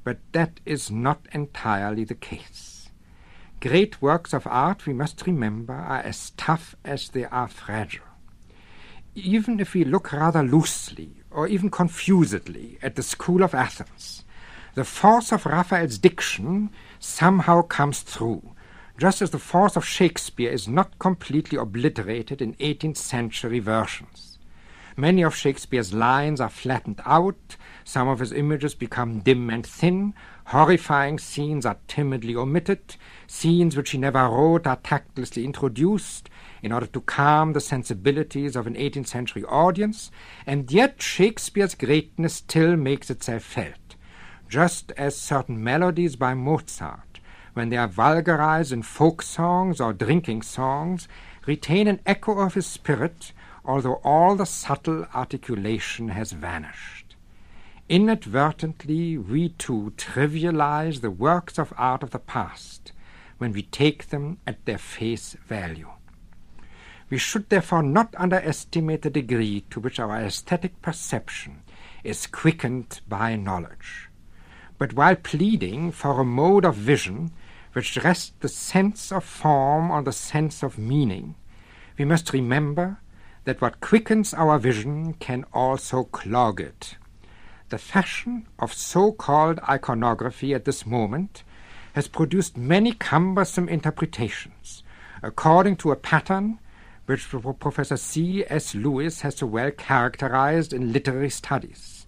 But 0.04 0.18
that 0.32 0.60
is 0.64 0.90
not 0.90 1.26
entirely 1.32 2.04
the 2.04 2.14
case. 2.14 2.90
Great 3.60 4.02
works 4.02 4.32
of 4.32 4.46
art, 4.46 4.86
we 4.86 4.92
must 4.92 5.26
remember, 5.26 5.74
are 5.74 6.00
as 6.00 6.30
tough 6.30 6.74
as 6.84 7.08
they 7.10 7.26
are 7.26 7.46
fragile. 7.46 8.02
Even 9.14 9.60
if 9.60 9.74
we 9.74 9.84
look 9.84 10.12
rather 10.12 10.42
loosely 10.42 11.22
or 11.30 11.46
even 11.46 11.70
confusedly 11.70 12.78
at 12.82 12.96
the 12.96 13.02
school 13.02 13.42
of 13.42 13.54
Athens, 13.54 14.24
the 14.74 14.84
force 14.84 15.32
of 15.32 15.46
Raphael's 15.46 15.98
diction 15.98 16.70
somehow 16.98 17.62
comes 17.62 18.00
through 18.00 18.51
just 18.98 19.22
as 19.22 19.30
the 19.30 19.38
force 19.38 19.76
of 19.76 19.84
Shakespeare 19.84 20.50
is 20.50 20.68
not 20.68 20.98
completely 20.98 21.58
obliterated 21.58 22.42
in 22.42 22.54
18th 22.54 22.98
century 22.98 23.58
versions. 23.58 24.38
Many 24.96 25.22
of 25.22 25.34
Shakespeare's 25.34 25.94
lines 25.94 26.40
are 26.40 26.50
flattened 26.50 27.00
out, 27.06 27.56
some 27.82 28.08
of 28.08 28.18
his 28.18 28.32
images 28.32 28.74
become 28.74 29.20
dim 29.20 29.48
and 29.48 29.66
thin, 29.66 30.12
horrifying 30.46 31.18
scenes 31.18 31.64
are 31.64 31.78
timidly 31.88 32.36
omitted, 32.36 32.96
scenes 33.26 33.74
which 33.74 33.90
he 33.90 33.98
never 33.98 34.28
wrote 34.28 34.66
are 34.66 34.76
tactlessly 34.76 35.46
introduced 35.46 36.28
in 36.62 36.72
order 36.72 36.86
to 36.86 37.00
calm 37.00 37.54
the 37.54 37.60
sensibilities 37.60 38.54
of 38.54 38.66
an 38.66 38.74
18th 38.74 39.08
century 39.08 39.44
audience, 39.44 40.10
and 40.46 40.70
yet 40.70 41.00
Shakespeare's 41.00 41.74
greatness 41.74 42.34
still 42.34 42.76
makes 42.76 43.08
itself 43.08 43.42
felt, 43.42 43.96
just 44.48 44.92
as 44.98 45.16
certain 45.16 45.64
melodies 45.64 46.16
by 46.16 46.34
Mozart 46.34 47.11
when 47.54 47.68
they 47.68 47.76
are 47.76 47.88
vulgarized 47.88 48.72
in 48.72 48.82
folk 48.82 49.22
songs 49.22 49.80
or 49.80 49.92
drinking 49.92 50.42
songs, 50.42 51.06
retain 51.46 51.86
an 51.86 52.00
echo 52.06 52.38
of 52.38 52.54
his 52.54 52.66
spirit, 52.66 53.32
although 53.64 54.00
all 54.04 54.36
the 54.36 54.46
subtle 54.46 55.06
articulation 55.14 56.08
has 56.08 56.32
vanished. 56.32 57.16
Inadvertently, 57.88 59.18
we 59.18 59.50
too 59.50 59.92
trivialize 59.96 61.00
the 61.00 61.10
works 61.10 61.58
of 61.58 61.74
art 61.76 62.02
of 62.02 62.10
the 62.10 62.18
past 62.18 62.92
when 63.38 63.52
we 63.52 63.62
take 63.62 64.08
them 64.08 64.38
at 64.46 64.64
their 64.64 64.78
face 64.78 65.36
value. 65.46 65.90
We 67.10 67.18
should 67.18 67.50
therefore 67.50 67.82
not 67.82 68.14
underestimate 68.16 69.02
the 69.02 69.10
degree 69.10 69.64
to 69.68 69.80
which 69.80 69.98
our 70.00 70.16
aesthetic 70.16 70.80
perception 70.80 71.62
is 72.02 72.26
quickened 72.26 73.00
by 73.06 73.36
knowledge. 73.36 74.08
But 74.78 74.94
while 74.94 75.16
pleading 75.16 75.92
for 75.92 76.18
a 76.18 76.24
mode 76.24 76.64
of 76.64 76.74
vision 76.74 77.32
which 77.72 77.96
rests 77.98 78.32
the 78.40 78.48
sense 78.48 79.10
of 79.10 79.24
form 79.24 79.90
on 79.90 80.04
the 80.04 80.12
sense 80.12 80.62
of 80.62 80.78
meaning, 80.78 81.34
we 81.98 82.04
must 82.04 82.32
remember 82.32 82.98
that 83.44 83.60
what 83.60 83.80
quickens 83.80 84.32
our 84.34 84.58
vision 84.58 85.14
can 85.14 85.44
also 85.52 86.04
clog 86.04 86.60
it. 86.60 86.96
The 87.70 87.78
fashion 87.78 88.46
of 88.58 88.72
so-called 88.72 89.58
iconography 89.68 90.54
at 90.54 90.64
this 90.64 90.86
moment 90.86 91.42
has 91.94 92.08
produced 92.08 92.56
many 92.56 92.92
cumbersome 92.92 93.68
interpretations, 93.68 94.82
according 95.22 95.76
to 95.76 95.90
a 95.90 95.96
pattern 95.96 96.58
which 97.06 97.28
Professor 97.58 97.96
C. 97.96 98.44
S. 98.48 98.74
Lewis 98.74 99.22
has 99.22 99.36
so 99.36 99.46
well 99.46 99.70
characterized 99.70 100.72
in 100.72 100.92
literary 100.92 101.30
studies. 101.30 102.06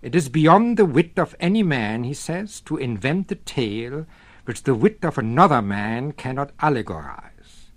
It 0.00 0.14
is 0.14 0.28
beyond 0.28 0.76
the 0.76 0.84
wit 0.84 1.18
of 1.18 1.36
any 1.38 1.62
man, 1.62 2.04
he 2.04 2.14
says, 2.14 2.60
to 2.62 2.76
invent 2.76 3.30
a 3.30 3.36
tale 3.36 4.06
which 4.44 4.64
the 4.64 4.74
wit 4.74 5.04
of 5.04 5.18
another 5.18 5.62
man 5.62 6.12
cannot 6.12 6.56
allegorize. 6.58 7.70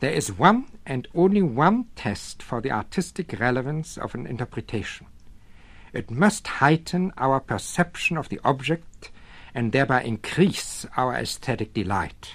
There 0.00 0.12
is 0.12 0.32
one 0.32 0.66
and 0.84 1.08
only 1.14 1.42
one 1.42 1.86
test 1.96 2.42
for 2.42 2.60
the 2.60 2.70
artistic 2.70 3.38
relevance 3.40 3.96
of 3.96 4.14
an 4.14 4.26
interpretation. 4.26 5.06
It 5.92 6.10
must 6.10 6.46
heighten 6.46 7.12
our 7.16 7.40
perception 7.40 8.16
of 8.16 8.28
the 8.28 8.40
object 8.44 9.10
and 9.54 9.70
thereby 9.70 10.02
increase 10.02 10.84
our 10.96 11.14
aesthetic 11.14 11.72
delight. 11.72 12.34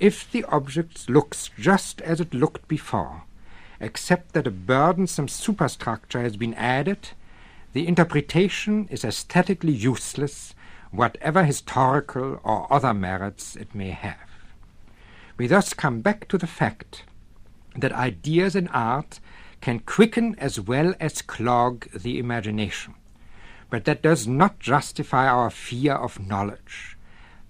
If 0.00 0.30
the 0.30 0.44
object 0.44 1.08
looks 1.08 1.50
just 1.58 2.00
as 2.00 2.20
it 2.20 2.34
looked 2.34 2.66
before, 2.66 3.24
except 3.80 4.32
that 4.32 4.46
a 4.46 4.50
burdensome 4.50 5.28
superstructure 5.28 6.22
has 6.22 6.36
been 6.36 6.54
added, 6.54 7.10
the 7.74 7.86
interpretation 7.86 8.88
is 8.90 9.04
aesthetically 9.04 9.72
useless, 9.72 10.53
whatever 10.96 11.44
historical 11.44 12.40
or 12.42 12.72
other 12.72 12.94
merits 12.94 13.56
it 13.56 13.74
may 13.74 13.90
have. 13.90 14.16
We 15.36 15.46
thus 15.46 15.74
come 15.74 16.00
back 16.00 16.28
to 16.28 16.38
the 16.38 16.46
fact 16.46 17.04
that 17.76 17.92
ideas 17.92 18.54
in 18.54 18.68
art 18.68 19.20
can 19.60 19.80
quicken 19.80 20.36
as 20.38 20.60
well 20.60 20.94
as 21.00 21.22
clog 21.22 21.90
the 21.90 22.18
imagination. 22.18 22.94
But 23.70 23.84
that 23.86 24.02
does 24.02 24.26
not 24.26 24.60
justify 24.60 25.26
our 25.26 25.50
fear 25.50 25.94
of 25.94 26.24
knowledge. 26.24 26.96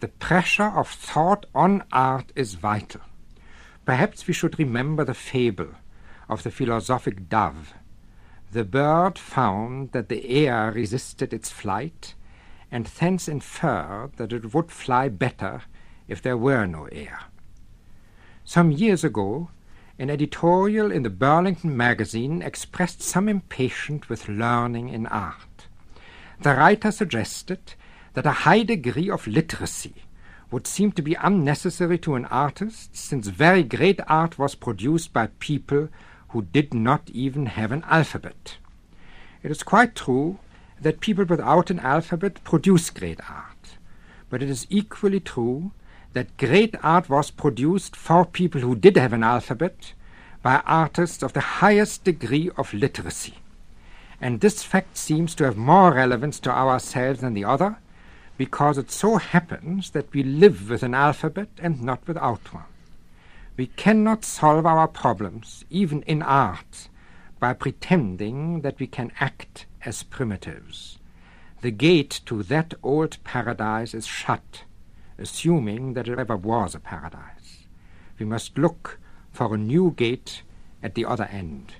The 0.00 0.08
pressure 0.08 0.70
of 0.78 0.88
thought 0.88 1.46
on 1.54 1.84
art 1.92 2.32
is 2.34 2.54
vital. 2.54 3.02
Perhaps 3.84 4.26
we 4.26 4.32
should 4.32 4.58
remember 4.58 5.04
the 5.04 5.14
fable 5.14 5.74
of 6.28 6.42
the 6.42 6.50
philosophic 6.50 7.28
dove. 7.28 7.74
The 8.52 8.64
bird 8.64 9.18
found 9.18 9.92
that 9.92 10.08
the 10.08 10.46
air 10.46 10.72
resisted 10.72 11.34
its 11.34 11.50
flight, 11.50 12.14
and 12.74 12.86
thence 12.86 13.28
inferred 13.28 14.10
that 14.16 14.32
it 14.32 14.52
would 14.52 14.68
fly 14.68 15.08
better 15.08 15.62
if 16.08 16.20
there 16.20 16.36
were 16.36 16.66
no 16.66 16.86
air. 16.86 17.20
Some 18.44 18.72
years 18.72 19.04
ago, 19.04 19.50
an 19.96 20.10
editorial 20.10 20.90
in 20.90 21.04
the 21.04 21.08
Burlington 21.08 21.76
magazine 21.76 22.42
expressed 22.42 23.00
some 23.00 23.28
impatience 23.28 24.08
with 24.08 24.28
learning 24.28 24.88
in 24.88 25.06
art. 25.06 25.68
The 26.40 26.56
writer 26.56 26.90
suggested 26.90 27.74
that 28.14 28.26
a 28.26 28.42
high 28.42 28.64
degree 28.64 29.08
of 29.08 29.28
literacy 29.28 29.94
would 30.50 30.66
seem 30.66 30.90
to 30.92 31.02
be 31.02 31.14
unnecessary 31.14 31.98
to 31.98 32.16
an 32.16 32.24
artist, 32.24 32.96
since 32.96 33.28
very 33.28 33.62
great 33.62 34.00
art 34.08 34.36
was 34.36 34.56
produced 34.56 35.12
by 35.12 35.28
people 35.38 35.90
who 36.30 36.42
did 36.42 36.74
not 36.74 37.08
even 37.10 37.46
have 37.46 37.70
an 37.70 37.84
alphabet. 37.86 38.56
It 39.44 39.52
is 39.52 39.62
quite 39.62 39.94
true 39.94 40.40
that 40.84 41.00
people 41.00 41.24
without 41.24 41.70
an 41.70 41.80
alphabet 41.80 42.44
produce 42.44 42.90
great 42.90 43.18
art, 43.28 43.76
but 44.30 44.42
it 44.42 44.50
is 44.50 44.66
equally 44.70 45.20
true 45.20 45.72
that 46.12 46.36
great 46.36 46.74
art 46.82 47.08
was 47.08 47.30
produced 47.30 47.96
for 47.96 48.24
people 48.24 48.60
who 48.60 48.76
did 48.76 48.96
have 48.96 49.12
an 49.12 49.24
alphabet 49.24 49.94
by 50.42 50.62
artists 50.66 51.22
of 51.22 51.32
the 51.32 51.40
highest 51.40 52.04
degree 52.04 52.50
of 52.56 52.72
literacy. 52.72 53.34
And 54.20 54.40
this 54.40 54.62
fact 54.62 54.96
seems 54.96 55.34
to 55.34 55.44
have 55.44 55.56
more 55.56 55.94
relevance 55.94 56.38
to 56.40 56.50
ourselves 56.50 57.20
than 57.20 57.34
the 57.34 57.44
other, 57.44 57.78
because 58.36 58.78
it 58.78 58.90
so 58.90 59.16
happens 59.16 59.90
that 59.90 60.12
we 60.12 60.22
live 60.22 60.68
with 60.68 60.82
an 60.82 60.94
alphabet 60.94 61.48
and 61.58 61.82
not 61.82 62.06
without 62.06 62.52
one. 62.52 62.64
We 63.56 63.68
cannot 63.68 64.24
solve 64.24 64.66
our 64.66 64.88
problems, 64.88 65.64
even 65.70 66.02
in 66.02 66.22
art, 66.22 66.88
by 67.40 67.54
pretending 67.54 68.60
that 68.60 68.78
we 68.78 68.86
can 68.86 69.12
act 69.18 69.66
as 69.84 70.02
primitives. 70.02 70.98
The 71.62 71.70
gate 71.70 72.20
to 72.26 72.42
that 72.44 72.74
old 72.82 73.22
paradise 73.24 73.94
is 73.94 74.06
shut 74.06 74.64
assuming 75.18 75.94
that 75.94 76.08
it 76.08 76.18
ever 76.18 76.36
was 76.36 76.74
a 76.74 76.80
paradise. 76.80 77.66
We 78.18 78.26
must 78.26 78.58
look 78.58 78.98
for 79.32 79.54
a 79.54 79.58
new 79.58 79.92
gate 79.92 80.42
at 80.82 80.94
the 80.94 81.06
other 81.06 81.28
end. 81.30 81.74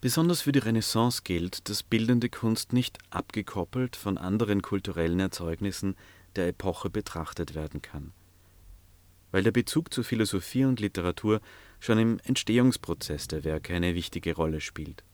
Besonders 0.00 0.42
für 0.42 0.52
die 0.52 0.60
Renaissance 0.60 1.22
gilt, 1.24 1.68
dass 1.68 1.82
bildende 1.82 2.28
Kunst 2.28 2.72
nicht 2.72 2.98
abgekoppelt 3.10 3.96
von 3.96 4.18
anderen 4.18 4.62
kulturellen 4.62 5.18
Erzeugnissen 5.18 5.96
der 6.36 6.48
Epoche 6.48 6.90
betrachtet 6.90 7.54
werden 7.54 7.82
kann. 7.82 8.12
Weil 9.32 9.42
der 9.42 9.52
Bezug 9.52 9.92
zu 9.92 10.02
Philosophie 10.04 10.64
und 10.64 10.80
Literatur 10.80 11.40
schon 11.80 11.98
im 11.98 12.18
Entstehungsprozess 12.24 13.28
der 13.28 13.44
Werke 13.44 13.74
eine 13.74 13.94
wichtige 13.94 14.34
Rolle 14.34 14.60
spielt. 14.60 15.04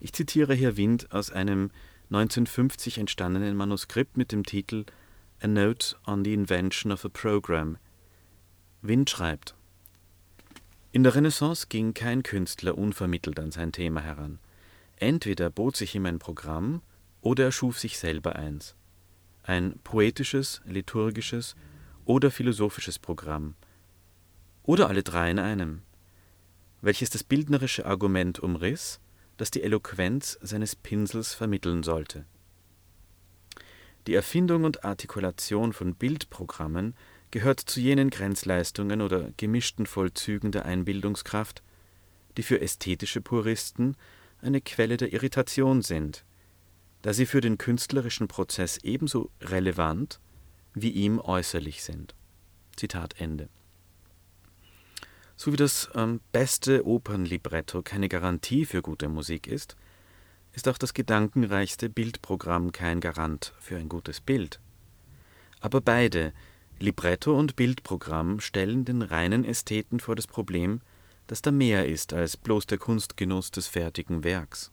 Ich 0.00 0.12
zitiere 0.12 0.54
hier 0.54 0.76
Wind 0.76 1.12
aus 1.12 1.30
einem 1.30 1.70
1950 2.10 2.98
entstandenen 2.98 3.56
Manuskript 3.56 4.16
mit 4.16 4.32
dem 4.32 4.44
Titel 4.44 4.84
A 5.40 5.46
Note 5.46 5.96
on 6.06 6.24
the 6.24 6.34
Invention 6.34 6.92
of 6.92 7.04
a 7.04 7.08
Program. 7.08 7.78
Wind 8.80 9.08
schreibt 9.08 9.54
In 10.90 11.04
der 11.04 11.14
Renaissance 11.14 11.66
ging 11.68 11.94
kein 11.94 12.22
Künstler 12.22 12.76
unvermittelt 12.76 13.38
an 13.38 13.50
sein 13.50 13.72
Thema 13.72 14.00
heran. 14.02 14.38
Entweder 14.96 15.50
bot 15.50 15.76
sich 15.76 15.94
ihm 15.94 16.06
ein 16.06 16.18
Programm 16.18 16.82
oder 17.22 17.44
er 17.44 17.52
schuf 17.52 17.78
sich 17.78 17.98
selber 17.98 18.36
eins. 18.36 18.74
Ein 19.42 19.78
poetisches, 19.82 20.60
liturgisches 20.64 21.56
oder 22.04 22.30
philosophisches 22.30 22.98
Programm. 22.98 23.54
Oder 24.62 24.88
alle 24.88 25.02
drei 25.02 25.30
in 25.30 25.38
einem, 25.38 25.82
welches 26.80 27.10
das 27.10 27.24
bildnerische 27.24 27.86
Argument 27.86 28.38
umriss 28.38 29.00
das 29.36 29.50
die 29.50 29.62
Eloquenz 29.62 30.38
seines 30.40 30.76
Pinsels 30.76 31.34
vermitteln 31.34 31.82
sollte. 31.82 32.26
Die 34.06 34.14
Erfindung 34.14 34.64
und 34.64 34.84
Artikulation 34.84 35.72
von 35.72 35.94
Bildprogrammen 35.94 36.94
gehört 37.30 37.60
zu 37.60 37.80
jenen 37.80 38.10
Grenzleistungen 38.10 39.00
oder 39.00 39.32
gemischten 39.36 39.86
Vollzügen 39.86 40.52
der 40.52 40.64
Einbildungskraft, 40.64 41.62
die 42.36 42.42
für 42.42 42.60
ästhetische 42.60 43.20
Puristen 43.20 43.96
eine 44.40 44.60
Quelle 44.60 44.96
der 44.96 45.12
Irritation 45.12 45.82
sind, 45.82 46.24
da 47.02 47.12
sie 47.12 47.26
für 47.26 47.40
den 47.40 47.58
künstlerischen 47.58 48.28
Prozess 48.28 48.78
ebenso 48.78 49.30
relevant 49.40 50.20
wie 50.74 50.90
ihm 50.90 51.18
äußerlich 51.18 51.82
sind. 51.82 52.14
Zitat 52.76 53.20
Ende. 53.20 53.48
So 55.44 55.52
wie 55.52 55.56
das 55.56 55.90
ähm, 55.96 56.20
beste 56.30 56.86
Opernlibretto 56.86 57.82
keine 57.82 58.08
Garantie 58.08 58.64
für 58.64 58.80
gute 58.80 59.08
Musik 59.08 59.48
ist, 59.48 59.74
ist 60.52 60.68
auch 60.68 60.78
das 60.78 60.94
gedankenreichste 60.94 61.88
Bildprogramm 61.88 62.70
kein 62.70 63.00
Garant 63.00 63.52
für 63.58 63.76
ein 63.76 63.88
gutes 63.88 64.20
Bild. 64.20 64.60
Aber 65.58 65.80
beide, 65.80 66.32
Libretto 66.78 67.36
und 67.36 67.56
Bildprogramm, 67.56 68.38
stellen 68.38 68.84
den 68.84 69.02
reinen 69.02 69.44
Ästheten 69.44 69.98
vor 69.98 70.14
das 70.14 70.28
Problem, 70.28 70.80
dass 71.26 71.42
da 71.42 71.50
mehr 71.50 71.88
ist 71.88 72.12
als 72.12 72.36
bloß 72.36 72.66
der 72.66 72.78
Kunstgenuss 72.78 73.50
des 73.50 73.66
fertigen 73.66 74.22
Werks. 74.22 74.70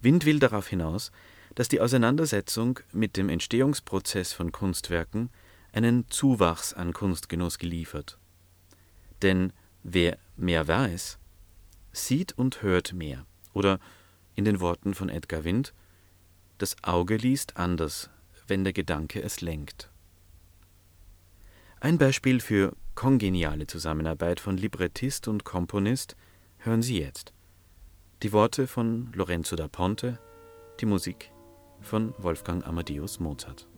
Wind 0.00 0.24
will 0.24 0.38
darauf 0.38 0.68
hinaus, 0.68 1.12
dass 1.54 1.68
die 1.68 1.82
Auseinandersetzung 1.82 2.80
mit 2.92 3.18
dem 3.18 3.28
Entstehungsprozess 3.28 4.32
von 4.32 4.52
Kunstwerken 4.52 5.28
einen 5.74 6.08
Zuwachs 6.08 6.72
an 6.72 6.94
Kunstgenuss 6.94 7.58
geliefert 7.58 8.17
denn 9.22 9.52
wer 9.82 10.18
mehr 10.36 10.68
weiß, 10.68 11.18
sieht 11.92 12.36
und 12.36 12.62
hört 12.62 12.92
mehr. 12.92 13.26
Oder 13.52 13.78
in 14.34 14.44
den 14.44 14.60
Worten 14.60 14.94
von 14.94 15.08
Edgar 15.08 15.44
Wind, 15.44 15.74
das 16.58 16.76
Auge 16.82 17.16
liest 17.16 17.56
anders, 17.56 18.10
wenn 18.46 18.64
der 18.64 18.72
Gedanke 18.72 19.22
es 19.22 19.40
lenkt. 19.40 19.90
Ein 21.80 21.98
Beispiel 21.98 22.40
für 22.40 22.74
kongeniale 22.94 23.66
Zusammenarbeit 23.66 24.40
von 24.40 24.56
Librettist 24.56 25.28
und 25.28 25.44
Komponist 25.44 26.16
hören 26.58 26.82
Sie 26.82 26.98
jetzt. 26.98 27.32
Die 28.22 28.32
Worte 28.32 28.66
von 28.66 29.12
Lorenzo 29.14 29.54
da 29.54 29.68
Ponte, 29.68 30.18
die 30.80 30.86
Musik 30.86 31.30
von 31.80 32.12
Wolfgang 32.18 32.66
Amadeus 32.66 33.20
Mozart. 33.20 33.68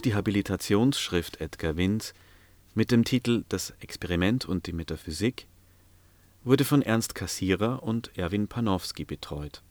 Auch 0.00 0.02
die 0.02 0.14
Habilitationsschrift 0.14 1.42
Edgar 1.42 1.76
Winds 1.76 2.14
mit 2.72 2.90
dem 2.90 3.04
Titel 3.04 3.44
Das 3.50 3.74
Experiment 3.80 4.46
und 4.46 4.66
die 4.66 4.72
Metaphysik 4.72 5.46
wurde 6.42 6.64
von 6.64 6.80
Ernst 6.80 7.14
Cassirer 7.14 7.82
und 7.82 8.16
Erwin 8.16 8.48
Panofsky 8.48 9.04
betreut. 9.04 9.62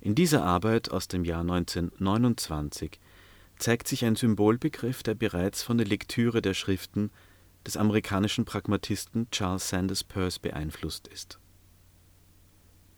In 0.00 0.16
dieser 0.16 0.42
Arbeit 0.42 0.90
aus 0.90 1.06
dem 1.06 1.24
Jahr 1.24 1.42
1929 1.42 2.98
zeigt 3.56 3.86
sich 3.86 4.04
ein 4.04 4.16
Symbolbegriff, 4.16 5.04
der 5.04 5.14
bereits 5.14 5.62
von 5.62 5.78
der 5.78 5.86
Lektüre 5.86 6.42
der 6.42 6.54
Schriften 6.54 7.12
des 7.64 7.76
amerikanischen 7.76 8.44
Pragmatisten 8.44 9.30
Charles 9.30 9.68
Sanders 9.68 10.02
Peirce 10.02 10.40
beeinflusst 10.40 11.06
ist. 11.06 11.38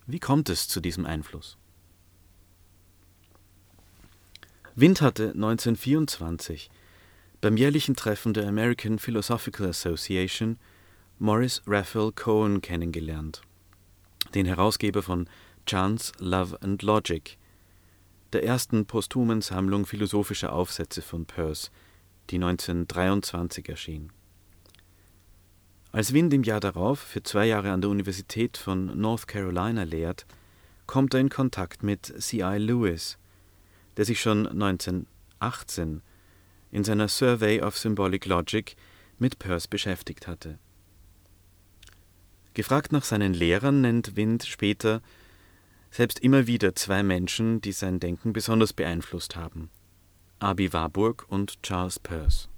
Wie 0.07 0.19
kommt 0.19 0.49
es 0.49 0.67
zu 0.67 0.81
diesem 0.81 1.05
Einfluss? 1.05 1.59
Wind 4.79 5.01
hatte 5.01 5.29
1924 5.31 6.69
beim 7.41 7.57
jährlichen 7.57 7.97
Treffen 7.97 8.35
der 8.35 8.47
American 8.47 8.99
Philosophical 8.99 9.69
Association 9.71 10.59
Morris 11.19 11.62
Raphael 11.67 12.12
Cohen 12.12 12.61
kennengelernt, 12.61 13.41
den 14.35 14.45
Herausgeber 14.45 15.03
von 15.03 15.31
Chance, 15.67 16.12
Love 16.19 16.61
and 16.61 16.83
Logic, 16.83 17.39
der 18.35 18.45
ersten 18.45 18.85
posthumen 18.85 19.41
Sammlung 19.41 19.87
philosophischer 19.87 20.53
Aufsätze 20.53 21.01
von 21.01 21.25
Peirce, 21.25 21.71
die 22.29 22.37
1923 22.37 23.71
erschien. 23.71 24.12
Als 25.91 26.12
Wind 26.12 26.35
im 26.35 26.43
Jahr 26.43 26.61
darauf 26.61 26.99
für 26.99 27.23
zwei 27.23 27.47
Jahre 27.47 27.71
an 27.71 27.81
der 27.81 27.89
Universität 27.89 28.59
von 28.59 29.01
North 29.01 29.27
Carolina 29.27 29.85
lehrt, 29.85 30.27
kommt 30.87 31.15
er 31.15 31.21
in 31.21 31.31
Kontakt 31.31 31.83
mit 31.83 32.12
C.I. 32.23 32.59
Lewis, 32.59 33.17
der 33.97 34.05
sich 34.05 34.21
schon 34.21 34.47
1918 34.47 36.03
in 36.71 36.85
seiner 36.85 37.09
Survey 37.09 37.63
of 37.63 37.79
Symbolic 37.79 38.27
Logic 38.27 38.77
mit 39.19 39.39
Peirce 39.39 39.69
beschäftigt 39.69 40.27
hatte. 40.27 40.59
Gefragt 42.55 42.93
nach 42.93 43.05
seinen 43.05 43.35
Lehrern 43.35 43.81
nennt 43.81 44.17
Wind 44.17 44.45
später 44.45 45.03
selbst 45.91 46.19
immer 46.21 46.47
wieder 46.47 46.75
zwei 46.75 47.03
Menschen, 47.03 47.61
die 47.61 47.73
sein 47.73 48.01
Denken 48.01 48.33
besonders 48.33 48.73
beeinflusst 48.73 49.37
haben: 49.37 49.71
Abi 50.39 50.73
Warburg 50.73 51.27
und 51.29 51.63
Charles 51.63 51.99
Peirce. 51.99 52.49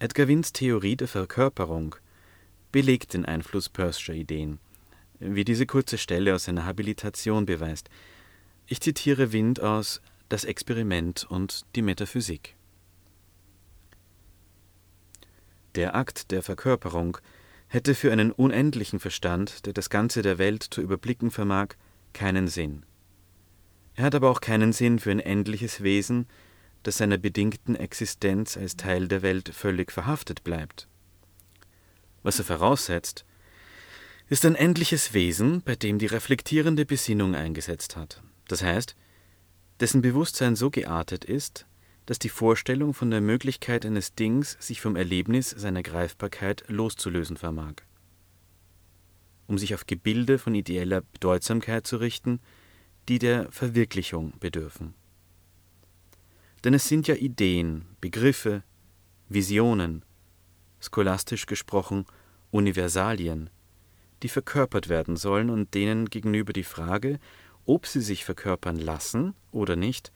Edgar 0.00 0.28
Winds 0.28 0.52
Theorie 0.52 0.94
der 0.94 1.08
Verkörperung 1.08 1.96
belegt 2.70 3.14
den 3.14 3.24
Einfluss 3.24 3.68
Peirce'scher 3.68 4.14
Ideen, 4.14 4.60
wie 5.18 5.44
diese 5.44 5.66
kurze 5.66 5.98
Stelle 5.98 6.34
aus 6.34 6.44
seiner 6.44 6.64
Habilitation 6.64 7.46
beweist. 7.46 7.88
Ich 8.70 8.82
zitiere 8.82 9.32
Wind 9.32 9.60
aus 9.60 10.02
Das 10.28 10.44
Experiment 10.44 11.24
und 11.30 11.64
die 11.74 11.80
Metaphysik. 11.80 12.54
Der 15.74 15.94
Akt 15.94 16.30
der 16.32 16.42
Verkörperung 16.42 17.16
hätte 17.68 17.94
für 17.94 18.12
einen 18.12 18.30
unendlichen 18.30 19.00
Verstand, 19.00 19.64
der 19.64 19.72
das 19.72 19.88
Ganze 19.88 20.20
der 20.20 20.36
Welt 20.36 20.62
zu 20.62 20.82
überblicken 20.82 21.30
vermag, 21.30 21.76
keinen 22.12 22.46
Sinn. 22.46 22.84
Er 23.94 24.04
hat 24.04 24.14
aber 24.14 24.28
auch 24.30 24.42
keinen 24.42 24.74
Sinn 24.74 24.98
für 24.98 25.12
ein 25.12 25.20
endliches 25.20 25.82
Wesen, 25.82 26.26
das 26.82 26.98
seiner 26.98 27.16
bedingten 27.16 27.74
Existenz 27.74 28.58
als 28.58 28.76
Teil 28.76 29.08
der 29.08 29.22
Welt 29.22 29.48
völlig 29.48 29.90
verhaftet 29.92 30.44
bleibt. 30.44 30.88
Was 32.22 32.38
er 32.38 32.44
voraussetzt, 32.44 33.24
ist 34.28 34.44
ein 34.44 34.56
endliches 34.56 35.14
Wesen, 35.14 35.62
bei 35.62 35.74
dem 35.74 35.98
die 35.98 36.04
reflektierende 36.04 36.84
Besinnung 36.84 37.34
eingesetzt 37.34 37.96
hat, 37.96 38.22
das 38.48 38.62
heißt, 38.62 38.96
dessen 39.80 40.02
Bewusstsein 40.02 40.56
so 40.56 40.70
geartet 40.70 41.24
ist, 41.24 41.66
dass 42.06 42.18
die 42.18 42.30
Vorstellung 42.30 42.94
von 42.94 43.10
der 43.10 43.20
Möglichkeit 43.20 43.84
eines 43.84 44.14
Dings 44.14 44.56
sich 44.60 44.80
vom 44.80 44.96
Erlebnis 44.96 45.50
seiner 45.50 45.82
Greifbarkeit 45.82 46.64
loszulösen 46.68 47.36
vermag. 47.36 47.74
Um 49.46 49.58
sich 49.58 49.74
auf 49.74 49.86
Gebilde 49.86 50.38
von 50.38 50.54
ideeller 50.54 51.02
Bedeutsamkeit 51.02 51.86
zu 51.86 51.98
richten, 51.98 52.40
die 53.08 53.18
der 53.18 53.50
Verwirklichung 53.52 54.32
bedürfen. 54.40 54.94
Denn 56.64 56.74
es 56.74 56.88
sind 56.88 57.06
ja 57.08 57.14
Ideen, 57.14 57.84
Begriffe, 58.00 58.62
Visionen, 59.28 60.04
scholastisch 60.80 61.46
gesprochen 61.46 62.06
Universalien, 62.50 63.50
die 64.22 64.28
verkörpert 64.28 64.88
werden 64.88 65.16
sollen 65.16 65.50
und 65.50 65.74
denen 65.74 66.06
gegenüber 66.08 66.52
die 66.52 66.64
Frage, 66.64 67.18
ob 67.68 67.86
sie 67.86 68.00
sich 68.00 68.24
verkörpern 68.24 68.76
lassen 68.76 69.34
oder 69.52 69.76
nicht, 69.76 70.10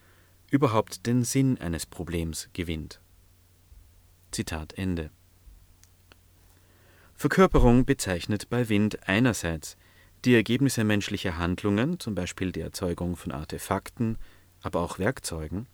überhaupt 0.50 1.06
den 1.06 1.22
Sinn 1.22 1.60
eines 1.60 1.84
Problems 1.84 2.48
gewinnt. 2.54 3.00
Zitat 4.30 4.72
Ende. 4.78 5.10
Verkörperung 7.14 7.84
bezeichnet 7.84 8.48
bei 8.48 8.70
Wind 8.70 9.06
einerseits 9.06 9.76
die 10.24 10.34
Ergebnisse 10.34 10.82
menschlicher 10.82 11.36
Handlungen, 11.36 12.00
zum 12.00 12.14
Beispiel 12.14 12.52
die 12.52 12.62
Erzeugung 12.62 13.16
von 13.16 13.32
Artefakten, 13.32 14.16
aber 14.62 14.80
auch 14.80 14.98
Werkzeugen, 14.98 15.66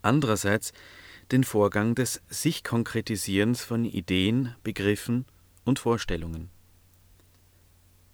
andererseits 0.00 0.72
den 1.32 1.44
Vorgang 1.44 1.94
des 1.94 2.22
sich 2.28 2.64
Konkretisierens 2.64 3.62
von 3.62 3.84
Ideen, 3.84 4.54
Begriffen 4.62 5.26
und 5.66 5.78
Vorstellungen. 5.78 6.55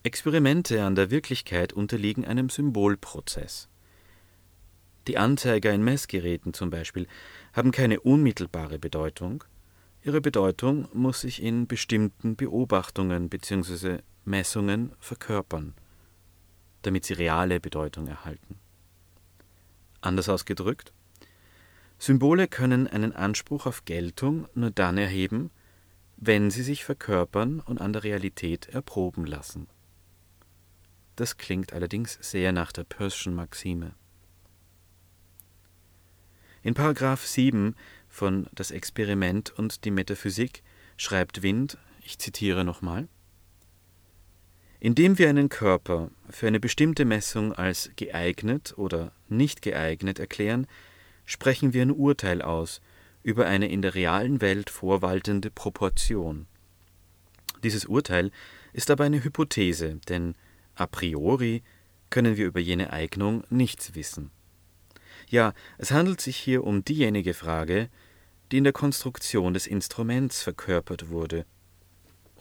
Experimente 0.05 0.83
an 0.83 0.97
der 0.97 1.13
Wirklichkeit 1.13 1.73
unterliegen 1.73 2.25
einem 2.25 2.49
Symbolprozess. 2.49 3.69
Die 5.07 5.17
Anzeiger 5.17 5.73
in 5.73 5.85
Messgeräten 5.85 6.55
zum 6.55 6.71
Beispiel 6.71 7.07
haben 7.53 7.71
keine 7.71 8.01
unmittelbare 8.01 8.81
Bedeutung, 8.81 9.45
ihre 10.03 10.21
Bedeutung 10.21 10.89
muss 10.93 11.21
sich 11.21 11.41
in 11.41 11.69
bestimmten 11.69 12.35
Beobachtungen 12.35 13.29
bzw. 13.29 13.99
Messungen 14.25 14.93
verkörpern, 14.99 15.75
damit 16.83 17.05
sie 17.05 17.15
reale 17.15 17.61
Bedeutung 17.61 18.09
erhalten. 18.09 18.59
Anders 20.01 20.29
ausgedrückt, 20.29 20.93
Symbole 21.99 22.49
können 22.49 22.89
einen 22.89 23.13
Anspruch 23.13 23.67
auf 23.67 23.85
Geltung 23.85 24.49
nur 24.55 24.73
dann 24.73 24.99
erheben, 24.99 25.53
wenn 26.17 26.51
sie 26.51 26.65
sich 26.65 26.85
verkörpern 26.85 27.61
und 27.61 27.81
an 27.81 27.93
der 27.93 28.03
Realität 28.03 28.69
erproben 28.69 29.27
lassen. 29.27 29.69
Das 31.17 31.37
klingt 31.37 31.73
allerdings 31.73 32.19
sehr 32.21 32.53
nach 32.53 32.73
der 32.73 32.85
Peirce'schen 32.85 33.33
Maxime. 33.33 33.95
In 36.63 36.75
Paragraph 36.75 37.27
7 37.27 37.75
von 38.09 38.49
Das 38.55 38.71
Experiment 38.71 39.51
und 39.51 39.85
die 39.85 39.91
Metaphysik 39.91 40.63
schreibt 40.97 41.43
Wind, 41.43 41.77
ich 42.05 42.19
zitiere 42.19 42.65
nochmal, 42.65 43.09
indem 44.79 45.19
wir 45.19 45.29
einen 45.29 45.49
Körper 45.49 46.11
für 46.29 46.47
eine 46.47 46.61
bestimmte 46.61 47.05
Messung 47.05 47.53
als 47.53 47.91
geeignet 47.97 48.75
oder 48.77 49.13
nicht 49.29 49.63
geeignet 49.63 50.19
erklären, 50.19 50.67
sprechen 51.25 51.73
wir 51.73 51.83
ein 51.83 51.93
Urteil 51.93 52.43
aus 52.43 52.81
über 53.23 53.47
eine 53.47 53.69
in 53.69 53.83
der 53.83 53.95
realen 53.95 54.41
Welt 54.41 54.71
vorwaltende 54.71 55.51
Proportion. 55.51 56.47
Dieses 57.63 57.85
Urteil 57.85 58.33
ist 58.73 58.91
aber 58.91 59.05
eine 59.05 59.23
Hypothese, 59.23 60.01
denn 60.09 60.35
A 60.75 60.87
priori 60.87 61.63
können 62.11 62.37
wir 62.37 62.47
über 62.47 62.61
jene 62.61 62.93
Eignung 62.93 63.45
nichts 63.51 63.95
wissen. 63.95 64.31
Ja, 65.29 65.55
es 65.79 65.91
handelt 65.91 66.21
sich 66.21 66.37
hier 66.37 66.65
um 66.65 66.85
diejenige 66.85 67.35
Frage, 67.35 67.89
die 68.51 68.59
in 68.59 68.65
der 68.65 68.73
Konstruktion 68.73 69.55
des 69.55 69.67
Instruments 69.67 70.43
verkörpert 70.43 71.09
wurde 71.09 71.47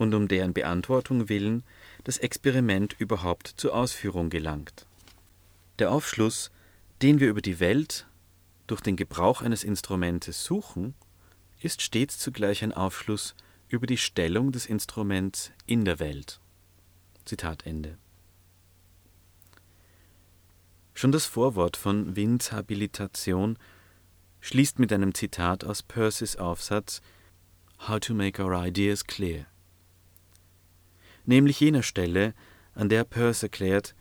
und 0.01 0.15
um 0.15 0.27
deren 0.27 0.53
Beantwortung 0.53 1.29
willen 1.29 1.63
das 2.03 2.17
Experiment 2.17 2.95
überhaupt 2.97 3.47
zur 3.47 3.75
Ausführung 3.75 4.31
gelangt. 4.31 4.87
Der 5.77 5.91
Aufschluss, 5.91 6.51
den 7.03 7.19
wir 7.19 7.29
über 7.29 7.41
die 7.41 7.59
Welt 7.59 8.07
durch 8.65 8.81
den 8.81 8.95
Gebrauch 8.95 9.43
eines 9.43 9.63
Instrumentes 9.63 10.43
suchen, 10.43 10.95
ist 11.61 11.83
stets 11.83 12.17
zugleich 12.17 12.63
ein 12.63 12.73
Aufschluss 12.73 13.35
über 13.69 13.85
die 13.85 13.97
Stellung 13.97 14.51
des 14.51 14.65
Instruments 14.65 15.51
in 15.67 15.85
der 15.85 15.99
Welt. 15.99 16.39
Zitat 17.25 17.65
Ende. 17.67 17.97
Schon 20.93 21.11
das 21.11 21.25
Vorwort 21.25 21.77
von 21.77 22.15
Winds 22.15 22.51
Habilitation 22.51 23.57
schließt 24.41 24.79
mit 24.79 24.91
einem 24.91 25.13
Zitat 25.13 25.63
aus 25.63 25.83
Percys 25.83 26.35
Aufsatz 26.35 27.01
How 27.87 27.99
to 27.99 28.13
make 28.13 28.43
our 28.43 28.53
ideas 28.65 29.05
clear, 29.05 29.45
nämlich 31.25 31.59
jener 31.59 31.83
Stelle, 31.83 32.33
an 32.75 32.89
der 32.89 33.03
Peirce 33.03 33.43
erklärt, 33.43 33.95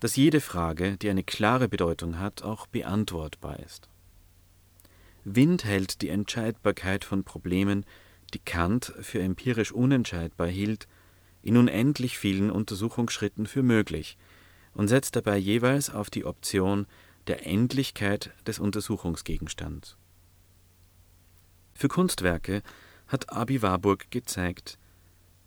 dass 0.00 0.16
jede 0.16 0.40
Frage, 0.40 0.96
die 0.96 1.08
eine 1.08 1.22
klare 1.22 1.68
Bedeutung 1.68 2.18
hat, 2.18 2.42
auch 2.42 2.66
beantwortbar 2.66 3.60
ist. 3.60 3.88
Wind 5.24 5.64
hält 5.64 6.02
die 6.02 6.08
Entscheidbarkeit 6.08 7.04
von 7.04 7.24
Problemen, 7.24 7.86
die 8.34 8.40
Kant 8.40 8.92
für 9.00 9.22
empirisch 9.22 9.72
unentscheidbar 9.72 10.48
hielt, 10.48 10.88
in 11.42 11.56
unendlich 11.56 12.18
vielen 12.18 12.50
Untersuchungsschritten 12.50 13.46
für 13.46 13.62
möglich– 13.62 14.16
und 14.74 14.88
setzt 14.88 15.16
dabei 15.16 15.36
jeweils 15.36 15.90
auf 15.90 16.10
die 16.10 16.24
Option 16.24 16.86
der 17.26 17.46
Endlichkeit 17.46 18.32
des 18.46 18.58
Untersuchungsgegenstands. 18.58 19.96
Für 21.74 21.88
Kunstwerke 21.88 22.62
hat 23.06 23.32
Abi 23.32 23.62
Warburg 23.62 24.10
gezeigt, 24.10 24.78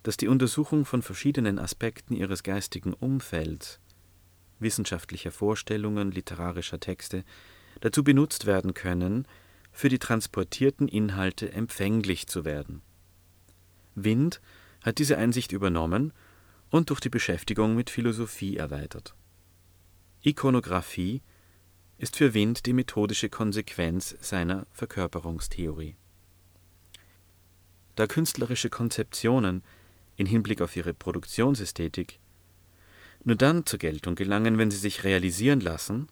dass 0.04 0.18
die 0.18 0.28
Untersuchung 0.28 0.86
von 0.86 1.02
verschiedenen 1.02 1.60
Aspekten 1.60 2.16
ihres 2.16 2.44
geistigen 2.44 2.94
Umfelds, 2.94 3.80
wissenschaftlicher 4.60 5.32
Vorstellungen, 5.32 6.12
literarischer 6.12 6.80
Texte, 6.80 7.24
dazu 7.82 8.04
benutzt 8.04 8.46
werden 8.46 8.74
können, 8.74 9.28
für 9.72 9.90
die 9.90 10.00
transportierten 10.00 10.88
Inhalte 10.88 11.52
empfänglich 11.52 12.28
zu 12.28 12.46
werden. 12.46 12.82
Wind 13.96 14.42
hat 14.82 14.98
diese 14.98 15.18
Einsicht 15.18 15.52
übernommen 15.52 16.14
und 16.70 16.90
durch 16.90 17.00
die 17.00 17.10
Beschäftigung 17.10 17.76
mit 17.76 17.90
Philosophie 17.90 18.58
erweitert. 18.58 19.17
Ikonographie 20.24 21.22
ist 21.98 22.16
für 22.16 22.34
Wind 22.34 22.66
die 22.66 22.74
methodische 22.74 23.30
Konsequenz 23.30 24.16
seiner 24.20 24.68
Verkörperungstheorie. 24.72 25.96
Da 27.96 28.08
künstlerische 28.08 28.70
Konzeptionen 28.70 29.64
in 30.16 30.26
Hinblick 30.26 30.62
auf 30.62 30.76
ihre 30.76 30.94
Produktionsästhetik 30.94 32.20
nur 33.24 33.36
dann 33.36 33.66
zur 33.66 33.80
Geltung 33.80 34.16
gelangen, 34.16 34.58
wenn 34.58 34.72
sie 34.72 34.78
sich 34.78 35.04
realisieren 35.04 35.60
lassen, 35.60 36.08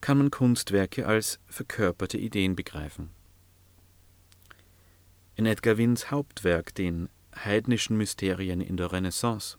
kann 0.00 0.18
man 0.18 0.30
Kunstwerke 0.30 1.06
als 1.06 1.38
verkörperte 1.46 2.18
Ideen 2.18 2.56
begreifen. 2.56 3.10
In 5.36 5.46
Edgar 5.46 5.76
Winds 5.76 6.10
Hauptwerk, 6.10 6.74
den 6.74 7.08
heidnischen 7.34 7.96
Mysterien 7.96 8.60
in 8.60 8.76
der 8.76 8.90
Renaissance, 8.90 9.58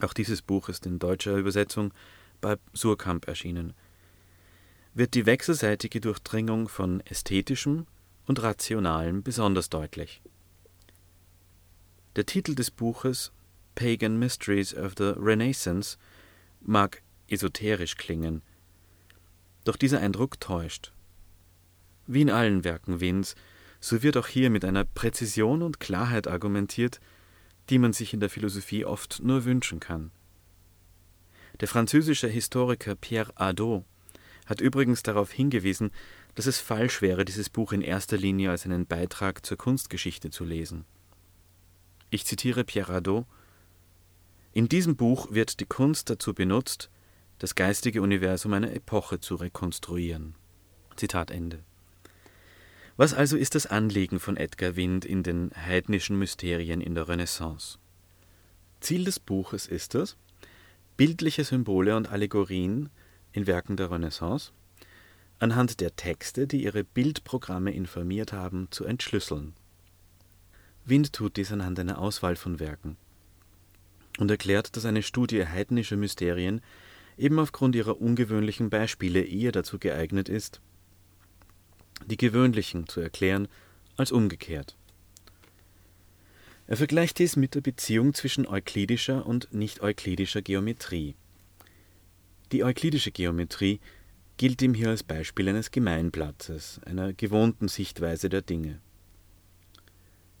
auch 0.00 0.14
dieses 0.14 0.42
Buch 0.42 0.68
ist 0.68 0.86
in 0.86 0.98
deutscher 0.98 1.36
Übersetzung 1.36 1.92
bei 2.42 2.58
Surkamp 2.74 3.26
erschienen, 3.26 3.72
wird 4.92 5.14
die 5.14 5.24
wechselseitige 5.24 6.02
Durchdringung 6.02 6.68
von 6.68 7.00
Ästhetischem 7.06 7.86
und 8.26 8.42
Rationalem 8.42 9.22
besonders 9.22 9.70
deutlich. 9.70 10.20
Der 12.16 12.26
Titel 12.26 12.54
des 12.54 12.70
Buches 12.70 13.32
Pagan 13.74 14.18
Mysteries 14.18 14.74
of 14.74 14.92
the 14.98 15.14
Renaissance 15.16 15.96
mag 16.60 17.02
esoterisch 17.28 17.96
klingen, 17.96 18.42
doch 19.64 19.76
dieser 19.76 20.00
Eindruck 20.00 20.38
täuscht. 20.40 20.92
Wie 22.06 22.20
in 22.20 22.30
allen 22.30 22.64
Werken 22.64 23.00
Wins, 23.00 23.34
so 23.80 24.02
wird 24.02 24.16
auch 24.16 24.26
hier 24.26 24.50
mit 24.50 24.64
einer 24.64 24.84
Präzision 24.84 25.62
und 25.62 25.80
Klarheit 25.80 26.28
argumentiert, 26.28 27.00
die 27.70 27.78
man 27.78 27.92
sich 27.92 28.12
in 28.12 28.20
der 28.20 28.28
Philosophie 28.28 28.84
oft 28.84 29.20
nur 29.22 29.44
wünschen 29.44 29.80
kann. 29.80 30.10
Der 31.62 31.68
französische 31.68 32.26
Historiker 32.26 32.96
Pierre 32.96 33.32
Hadot 33.36 33.84
hat 34.46 34.60
übrigens 34.60 35.04
darauf 35.04 35.30
hingewiesen, 35.30 35.92
dass 36.34 36.46
es 36.46 36.58
falsch 36.58 37.00
wäre, 37.02 37.24
dieses 37.24 37.50
Buch 37.50 37.70
in 37.70 37.82
erster 37.82 38.16
Linie 38.16 38.50
als 38.50 38.64
einen 38.64 38.84
Beitrag 38.84 39.46
zur 39.46 39.58
Kunstgeschichte 39.58 40.30
zu 40.30 40.44
lesen. 40.44 40.84
Ich 42.10 42.26
zitiere 42.26 42.64
Pierre 42.64 42.94
Hadot 42.94 43.26
In 44.52 44.68
diesem 44.68 44.96
Buch 44.96 45.30
wird 45.30 45.60
die 45.60 45.64
Kunst 45.64 46.10
dazu 46.10 46.34
benutzt, 46.34 46.90
das 47.38 47.54
geistige 47.54 48.02
Universum 48.02 48.54
einer 48.54 48.72
Epoche 48.72 49.20
zu 49.20 49.36
rekonstruieren. 49.36 50.34
Zitat 50.96 51.30
Ende. 51.30 51.60
Was 52.96 53.14
also 53.14 53.36
ist 53.36 53.54
das 53.54 53.66
Anliegen 53.66 54.18
von 54.18 54.36
Edgar 54.36 54.74
Wind 54.74 55.04
in 55.04 55.22
den 55.22 55.52
heidnischen 55.54 56.18
Mysterien 56.18 56.80
in 56.80 56.96
der 56.96 57.06
Renaissance? 57.06 57.78
Ziel 58.80 59.04
des 59.04 59.20
Buches 59.20 59.68
ist 59.68 59.94
es, 59.94 60.16
bildliche 61.04 61.42
Symbole 61.42 61.96
und 61.96 62.12
Allegorien 62.12 62.88
in 63.32 63.48
Werken 63.48 63.76
der 63.76 63.90
Renaissance 63.90 64.52
anhand 65.40 65.80
der 65.80 65.96
Texte, 65.96 66.46
die 66.46 66.62
ihre 66.62 66.84
Bildprogramme 66.84 67.74
informiert 67.74 68.32
haben, 68.32 68.68
zu 68.70 68.84
entschlüsseln. 68.84 69.54
Wind 70.84 71.12
tut 71.12 71.36
dies 71.36 71.50
anhand 71.50 71.80
einer 71.80 71.98
Auswahl 71.98 72.36
von 72.36 72.60
Werken 72.60 72.96
und 74.20 74.30
erklärt, 74.30 74.76
dass 74.76 74.84
eine 74.84 75.02
Studie 75.02 75.44
heidnischer 75.44 75.96
Mysterien 75.96 76.60
eben 77.18 77.40
aufgrund 77.40 77.74
ihrer 77.74 78.00
ungewöhnlichen 78.00 78.70
Beispiele 78.70 79.24
eher 79.24 79.50
dazu 79.50 79.80
geeignet 79.80 80.28
ist, 80.28 80.60
die 82.06 82.16
gewöhnlichen 82.16 82.86
zu 82.86 83.00
erklären, 83.00 83.48
als 83.96 84.12
umgekehrt. 84.12 84.76
Er 86.66 86.76
vergleicht 86.76 87.18
dies 87.18 87.36
mit 87.36 87.54
der 87.54 87.60
Beziehung 87.60 88.14
zwischen 88.14 88.46
euklidischer 88.46 89.26
und 89.26 89.52
nicht-euklidischer 89.52 90.42
Geometrie. 90.42 91.16
Die 92.52 92.64
euklidische 92.64 93.10
Geometrie 93.10 93.80
gilt 94.36 94.62
ihm 94.62 94.74
hier 94.74 94.90
als 94.90 95.02
Beispiel 95.02 95.48
eines 95.48 95.70
Gemeinplatzes, 95.70 96.80
einer 96.84 97.12
gewohnten 97.12 97.68
Sichtweise 97.68 98.28
der 98.28 98.42
Dinge. 98.42 98.80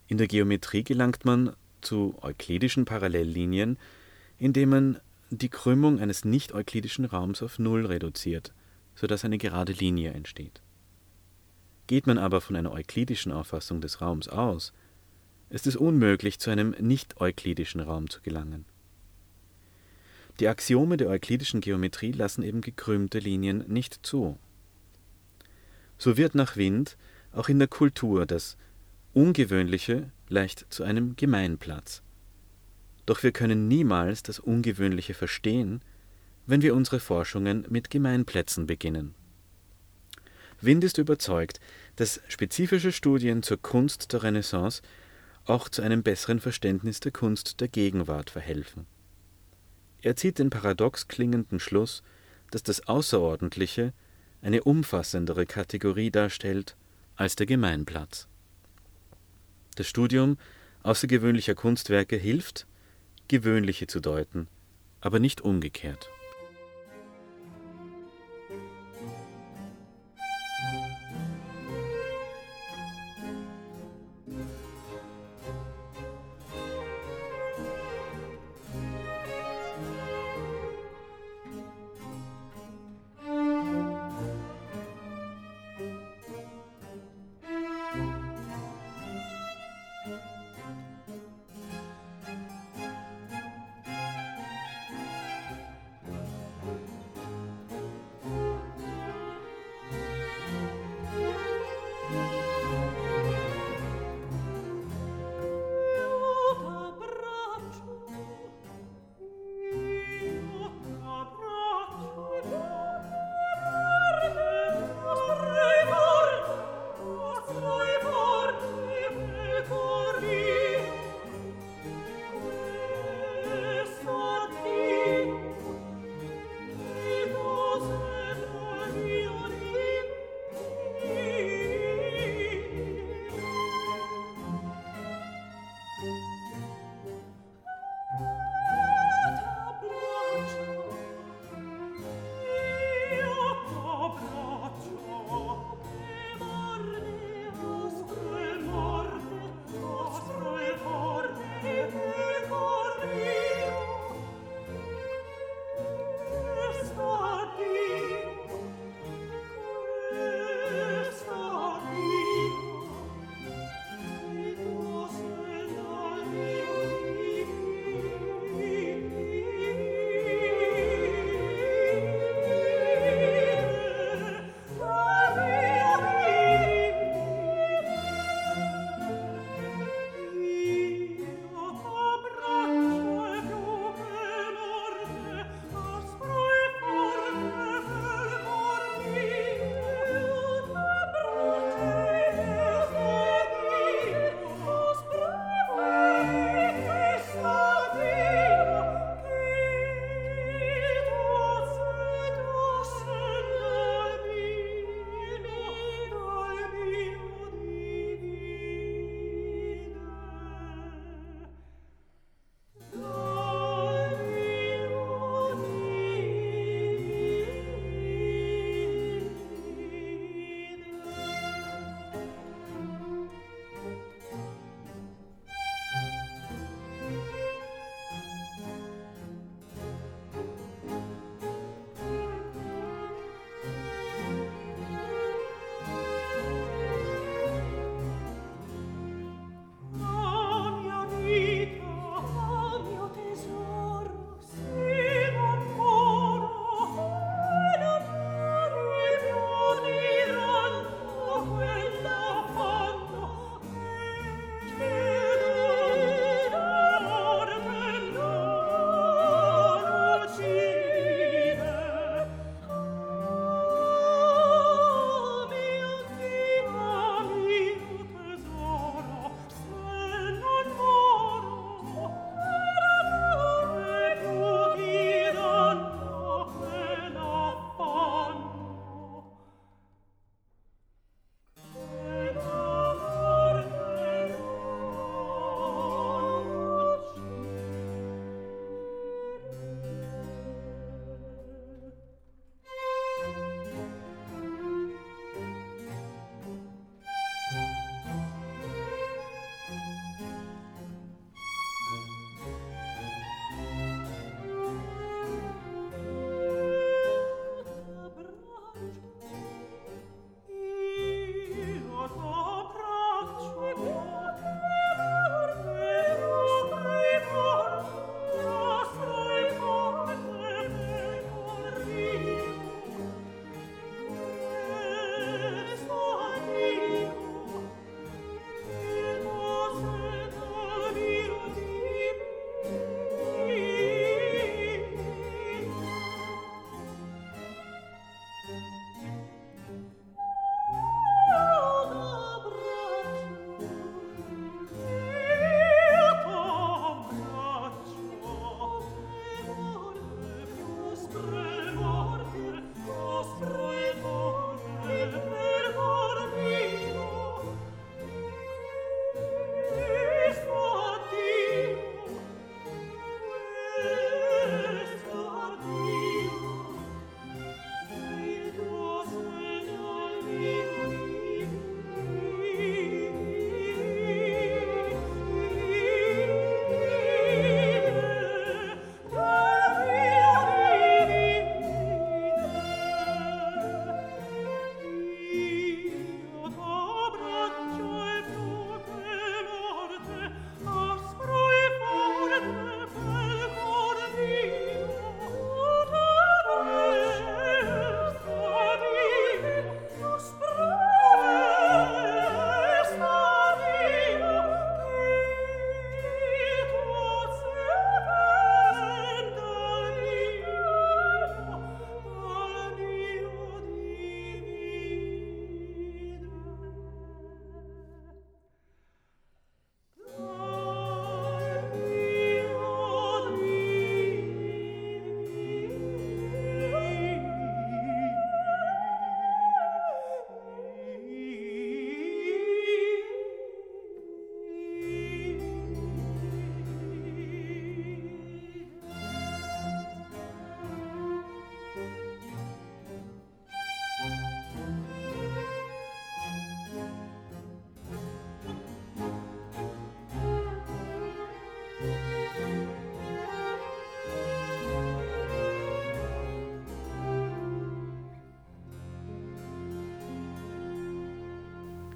In 0.06 0.18
der 0.18 0.26
Geometrie 0.26 0.84
gelangt 0.84 1.24
man 1.24 1.54
zu 1.80 2.16
euklidischen 2.22 2.84
Parallellinien, 2.84 3.78
indem 4.38 4.68
man 4.70 5.00
die 5.30 5.48
Krümmung 5.48 6.00
eines 6.00 6.24
nicht-euklidischen 6.24 7.04
Raums 7.04 7.42
auf 7.42 7.58
Null 7.58 7.86
reduziert, 7.86 8.52
sodass 8.94 9.24
eine 9.24 9.38
gerade 9.38 9.72
Linie 9.72 10.12
entsteht. 10.12 10.60
Geht 11.86 12.06
man 12.06 12.18
aber 12.18 12.40
von 12.40 12.56
einer 12.56 12.72
euklidischen 12.72 13.32
Auffassung 13.32 13.80
des 13.80 14.00
Raums 14.00 14.28
aus, 14.28 14.72
ist 15.52 15.66
es 15.66 15.76
unmöglich, 15.76 16.38
zu 16.38 16.50
einem 16.50 16.74
nicht-euklidischen 16.80 17.80
Raum 17.80 18.08
zu 18.08 18.22
gelangen. 18.22 18.64
Die 20.40 20.48
Axiome 20.48 20.96
der 20.96 21.08
euklidischen 21.08 21.60
Geometrie 21.60 22.12
lassen 22.12 22.42
eben 22.42 22.62
gekrümmte 22.62 23.18
Linien 23.18 23.64
nicht 23.68 24.00
zu. 24.02 24.38
So 25.98 26.16
wird 26.16 26.34
nach 26.34 26.56
Wind 26.56 26.96
auch 27.32 27.50
in 27.50 27.58
der 27.58 27.68
Kultur 27.68 28.24
das 28.24 28.56
Ungewöhnliche 29.12 30.10
leicht 30.30 30.66
zu 30.70 30.84
einem 30.84 31.16
Gemeinplatz. 31.16 32.02
Doch 33.04 33.22
wir 33.22 33.32
können 33.32 33.68
niemals 33.68 34.22
das 34.22 34.38
Ungewöhnliche 34.38 35.12
verstehen, 35.12 35.82
wenn 36.46 36.62
wir 36.62 36.74
unsere 36.74 36.98
Forschungen 36.98 37.66
mit 37.68 37.90
Gemeinplätzen 37.90 38.66
beginnen. 38.66 39.14
Wind 40.62 40.82
ist 40.82 40.96
überzeugt, 40.96 41.60
dass 41.96 42.20
spezifische 42.28 42.92
Studien 42.92 43.42
zur 43.42 43.60
Kunst 43.60 44.12
der 44.14 44.22
Renaissance 44.22 44.80
auch 45.44 45.68
zu 45.68 45.82
einem 45.82 46.02
besseren 46.02 46.40
Verständnis 46.40 47.00
der 47.00 47.12
Kunst 47.12 47.60
der 47.60 47.68
Gegenwart 47.68 48.30
verhelfen. 48.30 48.86
Er 50.00 50.16
zieht 50.16 50.38
den 50.38 50.50
paradox 50.50 51.08
klingenden 51.08 51.60
Schluss, 51.60 52.02
dass 52.50 52.62
das 52.62 52.86
Außerordentliche 52.86 53.92
eine 54.42 54.64
umfassendere 54.64 55.46
Kategorie 55.46 56.10
darstellt 56.10 56.76
als 57.16 57.36
der 57.36 57.46
Gemeinplatz. 57.46 58.28
Das 59.76 59.86
Studium 59.86 60.38
außergewöhnlicher 60.82 61.54
Kunstwerke 61.54 62.16
hilft, 62.16 62.66
gewöhnliche 63.28 63.86
zu 63.86 64.00
deuten, 64.00 64.48
aber 65.00 65.18
nicht 65.20 65.40
umgekehrt. 65.40 66.10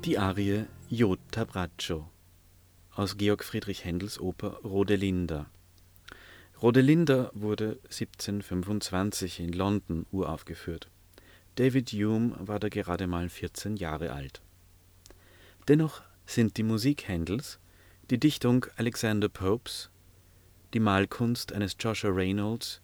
Die 0.07 0.19
Arie 0.19 0.67
Io 0.89 1.17
t'abbraccio 1.33 2.05
aus 2.95 3.17
Georg 3.17 3.43
Friedrich 3.43 3.85
Händels 3.85 4.21
Oper 4.21 4.61
Rodelinda. 4.63 5.51
Rodelinda 6.63 7.33
wurde 7.35 7.81
1725 7.87 9.41
in 9.41 9.53
London 9.53 10.07
uraufgeführt. 10.13 10.89
David 11.57 11.91
Hume 11.91 12.37
war 12.39 12.61
da 12.61 12.69
gerade 12.69 13.09
mal 13.09 13.29
14 13.29 13.75
Jahre 13.79 14.13
alt. 14.13 14.43
Dennoch 15.67 16.03
sind 16.25 16.57
die 16.57 16.63
Musik 16.63 17.09
Händels, 17.09 17.59
die 18.09 18.19
Dichtung 18.19 18.65
Alexander 18.77 19.29
Popes, 19.29 19.91
die 20.73 20.79
Malkunst 20.79 21.53
eines 21.53 21.75
Joshua 21.81 22.13
Reynolds 22.13 22.81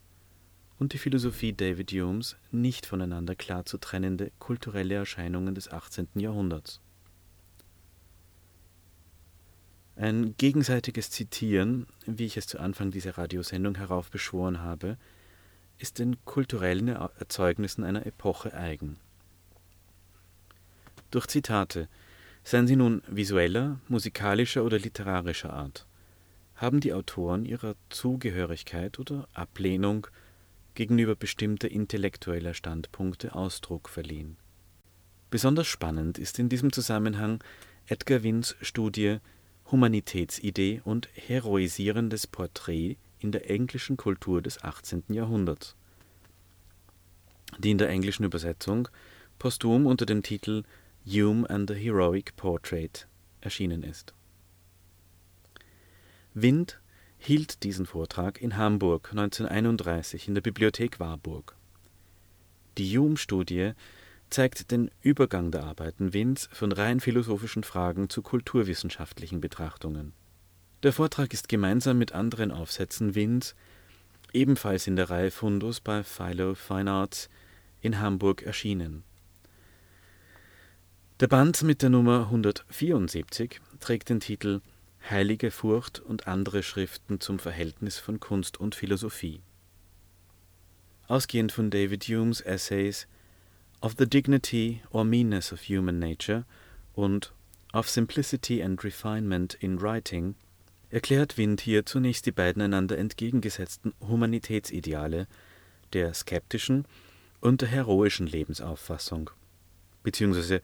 und 0.77 0.91
die 0.91 0.97
Philosophie 0.97 1.53
David 1.53 1.93
Humes 1.93 2.35
nicht 2.51 2.85
voneinander 2.85 3.35
klar 3.35 3.63
zu 3.63 3.77
trennende 3.77 4.33
kulturelle 4.39 4.95
Erscheinungen 4.95 5.55
des 5.55 5.71
18. 5.71 6.09
Jahrhunderts. 6.15 6.81
Ein 9.95 10.35
gegenseitiges 10.37 11.11
Zitieren, 11.11 11.85
wie 12.05 12.25
ich 12.25 12.37
es 12.37 12.47
zu 12.47 12.59
Anfang 12.59 12.91
dieser 12.91 13.17
Radiosendung 13.17 13.75
heraufbeschworen 13.75 14.61
habe, 14.61 14.97
ist 15.77 15.99
den 15.99 16.23
kulturellen 16.25 16.87
Erzeugnissen 16.87 17.83
einer 17.83 18.05
Epoche 18.05 18.53
eigen. 18.53 18.97
Durch 21.11 21.27
Zitate, 21.27 21.89
seien 22.43 22.67
sie 22.67 22.75
nun 22.75 23.03
visueller, 23.07 23.79
musikalischer 23.87 24.63
oder 24.63 24.79
literarischer 24.79 25.53
Art, 25.53 25.85
haben 26.55 26.79
die 26.79 26.93
Autoren 26.93 27.45
ihrer 27.45 27.75
Zugehörigkeit 27.89 28.97
oder 28.99 29.27
Ablehnung 29.33 30.07
gegenüber 30.73 31.15
bestimmter 31.15 31.69
intellektueller 31.69 32.53
Standpunkte 32.53 33.35
Ausdruck 33.35 33.89
verliehen. 33.89 34.37
Besonders 35.29 35.67
spannend 35.67 36.17
ist 36.17 36.39
in 36.39 36.49
diesem 36.49 36.71
Zusammenhang 36.71 37.43
Edgar 37.87 38.23
Winns 38.23 38.55
Studie 38.61 39.19
Humanitätsidee 39.73 40.81
und 40.85 41.09
heroisierendes 41.15 42.27
Porträt 42.27 42.97
in 43.19 43.31
der 43.31 43.49
englischen 43.49 43.97
Kultur 43.97 44.39
des 44.39 44.63
18. 44.63 45.05
Jahrhunderts, 45.09 45.75
die 47.57 47.71
in 47.71 47.79
der 47.79 47.89
englischen 47.89 48.23
Übersetzung 48.23 48.87
posthum 49.39 49.87
unter 49.87 50.05
dem 50.05 50.21
Titel 50.21 50.61
Hume 51.07 51.49
and 51.49 51.67
the 51.67 51.75
Heroic 51.75 52.35
Portrait 52.35 53.07
erschienen 53.41 53.81
ist. 53.81 54.13
Wind 56.35 56.79
hielt 57.17 57.63
diesen 57.63 57.87
Vortrag 57.87 58.39
in 58.43 58.55
Hamburg 58.57 59.09
1931 59.09 60.27
in 60.27 60.35
der 60.35 60.41
Bibliothek 60.41 60.99
Warburg. 60.99 61.55
Die 62.77 62.95
Hume-Studie 62.95 63.71
zeigt 64.33 64.71
den 64.71 64.89
Übergang 65.01 65.51
der 65.51 65.63
Arbeiten 65.63 66.13
Winds 66.13 66.49
von 66.51 66.71
rein 66.71 66.99
philosophischen 66.99 67.63
Fragen 67.63 68.09
zu 68.09 68.21
kulturwissenschaftlichen 68.21 69.39
Betrachtungen. 69.39 70.13
Der 70.81 70.91
Vortrag 70.91 71.33
ist 71.33 71.47
gemeinsam 71.47 71.99
mit 71.99 72.13
anderen 72.13 72.51
Aufsätzen 72.51 73.15
Winds, 73.15 73.55
ebenfalls 74.33 74.87
in 74.87 74.95
der 74.95 75.09
Reihe 75.09 75.31
Fundus 75.31 75.79
bei 75.79 76.03
Philo 76.03 76.55
Fine 76.55 76.91
Arts 76.91 77.29
in 77.81 77.99
Hamburg 77.99 78.41
erschienen. 78.41 79.03
Der 81.19 81.27
Band 81.27 81.61
mit 81.61 81.83
der 81.83 81.91
Nummer 81.91 82.21
174 82.21 83.61
trägt 83.79 84.09
den 84.09 84.19
Titel 84.19 84.61
Heilige 85.09 85.51
Furcht 85.51 85.99
und 85.99 86.27
andere 86.27 86.63
Schriften 86.63 87.19
zum 87.19 87.37
Verhältnis 87.37 87.99
von 87.99 88.19
Kunst 88.19 88.59
und 88.59 88.73
Philosophie. 88.73 89.41
Ausgehend 91.07 91.51
von 91.51 91.69
David 91.69 92.05
Humes 92.05 92.41
Essays 92.41 93.07
Of 93.83 93.95
the 93.97 94.05
Dignity 94.05 94.81
or 94.91 95.03
Meanness 95.03 95.51
of 95.51 95.67
Human 95.67 95.99
Nature 95.99 96.45
und 96.93 97.33
Of 97.73 97.89
Simplicity 97.89 98.63
and 98.63 98.81
Refinement 98.81 99.55
in 99.55 99.81
Writing 99.81 100.35
erklärt 100.89 101.37
Wind 101.37 101.59
hier 101.59 101.85
zunächst 101.85 102.25
die 102.25 102.31
beiden 102.31 102.61
einander 102.61 102.97
entgegengesetzten 102.97 103.93
Humanitätsideale 103.99 105.27
der 105.91 106.13
skeptischen 106.13 106.85
und 107.41 107.59
der 107.59 107.67
heroischen 107.67 108.25
Lebensauffassung, 108.25 109.31
beziehungsweise 110.01 110.61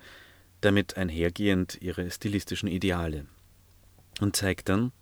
damit 0.61 0.95
einhergehend 0.95 1.77
ihre 1.81 2.09
stilistischen 2.11 2.69
Ideale, 2.69 3.25
und 4.21 4.37
zeigt 4.37 4.69
dann, 4.69 4.93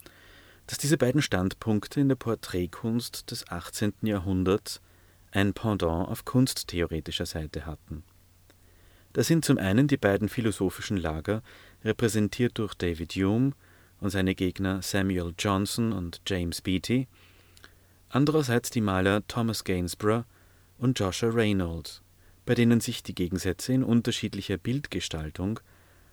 dass 0.65 0.80
diese 0.80 0.97
beiden 0.97 1.22
Standpunkte 1.22 1.99
in 1.99 2.09
der 2.09 2.15
Porträtkunst 2.15 3.30
des 3.30 3.47
18. 3.49 3.93
Jahrhunderts 4.01 4.82
ein 5.32 5.53
Pendant 5.53 6.07
auf 6.07 6.25
kunsttheoretischer 6.25 7.25
Seite 7.25 7.65
hatten. 7.65 8.03
Das 9.13 9.28
sind 9.28 9.45
zum 9.45 9.57
einen 9.57 9.88
die 9.88 9.97
beiden 9.97 10.30
philosophischen 10.30 10.97
Lager, 10.97 11.41
repräsentiert 11.84 12.57
durch 12.57 12.75
David 12.75 13.13
Hume 13.13 13.53
und 13.99 14.09
seine 14.11 14.36
Gegner 14.36 14.82
Samuel 14.82 15.34
Johnson 15.38 15.91
und 15.91 16.21
James 16.28 16.61
Beattie, 16.61 17.07
andererseits 18.09 18.69
die 18.69 18.82
Maler 18.82 19.25
Thomas 19.28 19.63
Gainsborough 19.63 20.25
und 20.78 20.99
Joshua 20.99 21.30
Reynolds, 21.30 22.01
bei 22.45 22.53
denen 22.53 22.80
sich 22.80 23.03
die 23.03 23.15
Gegensätze 23.15 23.73
in 23.73 23.84
unterschiedlicher 23.84 24.57
Bildgestaltung 24.57 25.59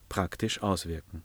praktisch 0.08 0.62
auswirken. 0.62 1.22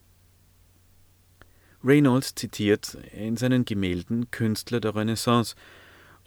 Reynolds 1.83 2.35
zitiert 2.35 2.97
in 3.13 3.37
seinen 3.37 3.63
Gemälden 3.63 4.29
Künstler 4.31 4.81
der 4.81 4.95
Renaissance 4.95 5.55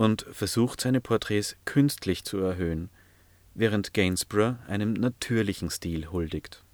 und 0.02 0.26
versucht 0.32 0.80
seine 0.80 1.00
Porträts 1.00 1.54
künstlich 1.64 2.24
zu 2.24 2.38
erhöhen, 2.38 2.90
während 3.54 3.94
Gainsborough 3.94 4.56
einem 4.66 4.94
natürlichen 4.94 5.70
Stil 5.70 6.10
huldigt. 6.10 6.64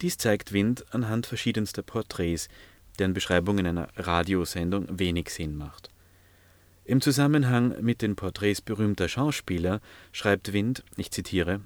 Dies 0.00 0.18
zeigt 0.18 0.52
Wind 0.52 0.84
anhand 0.92 1.26
verschiedenster 1.26 1.82
Porträts, 1.82 2.48
deren 2.98 3.14
Beschreibung 3.14 3.58
in 3.58 3.68
einer 3.68 3.86
Radiosendung 3.94 4.98
wenig 4.98 5.30
Sinn 5.30 5.54
macht. 5.56 5.90
Im 6.84 7.00
Zusammenhang 7.00 7.80
mit 7.80 8.02
den 8.02 8.16
Porträts 8.16 8.60
berühmter 8.60 9.08
Schauspieler 9.08 9.80
schreibt 10.10 10.52
Wind, 10.52 10.82
ich 10.96 11.12
zitiere, 11.12 11.60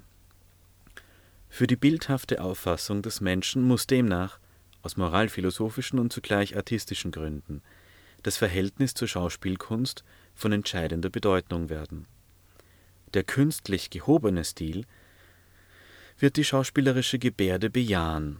Für 1.49 1.65
die 1.65 1.77
bildhafte 1.77 2.43
Auffassung 2.43 3.01
des 3.01 3.21
Menschen 3.21 3.63
muss 3.63 3.87
demnach, 3.87 4.37
aus 4.83 4.97
moralphilosophischen 4.97 5.97
und 5.97 6.13
zugleich 6.13 6.55
artistischen 6.55 7.09
Gründen, 7.09 7.63
das 8.25 8.37
Verhältnis 8.37 8.95
zur 8.95 9.07
Schauspielkunst 9.07 10.03
von 10.33 10.51
entscheidender 10.51 11.11
Bedeutung 11.11 11.69
werden. 11.69 12.07
Der 13.13 13.23
künstlich 13.23 13.91
gehobene 13.91 14.43
Stil 14.43 14.87
wird 16.17 16.35
die 16.35 16.43
schauspielerische 16.43 17.19
Gebärde 17.19 17.69
bejahen, 17.69 18.37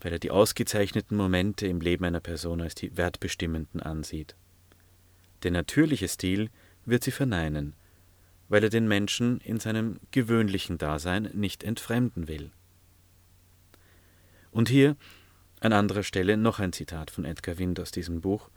weil 0.00 0.14
er 0.14 0.18
die 0.18 0.30
ausgezeichneten 0.30 1.18
Momente 1.18 1.66
im 1.66 1.82
Leben 1.82 2.06
einer 2.06 2.20
Person 2.20 2.62
als 2.62 2.74
die 2.76 2.96
wertbestimmenden 2.96 3.82
ansieht. 3.82 4.36
Der 5.42 5.50
natürliche 5.50 6.08
Stil 6.08 6.48
wird 6.86 7.04
sie 7.04 7.10
verneinen, 7.10 7.74
weil 8.48 8.64
er 8.64 8.70
den 8.70 8.88
Menschen 8.88 9.38
in 9.42 9.60
seinem 9.60 10.00
gewöhnlichen 10.12 10.78
Dasein 10.78 11.28
nicht 11.34 11.62
entfremden 11.62 12.26
will. 12.26 12.52
Und 14.50 14.70
hier 14.70 14.96
an 15.60 15.74
anderer 15.74 16.04
Stelle 16.04 16.38
noch 16.38 16.58
ein 16.58 16.72
Zitat 16.72 17.10
von 17.10 17.26
Edgar 17.26 17.58
Wind 17.58 17.78
aus 17.80 17.90
diesem 17.90 18.22
Buch. 18.22 18.48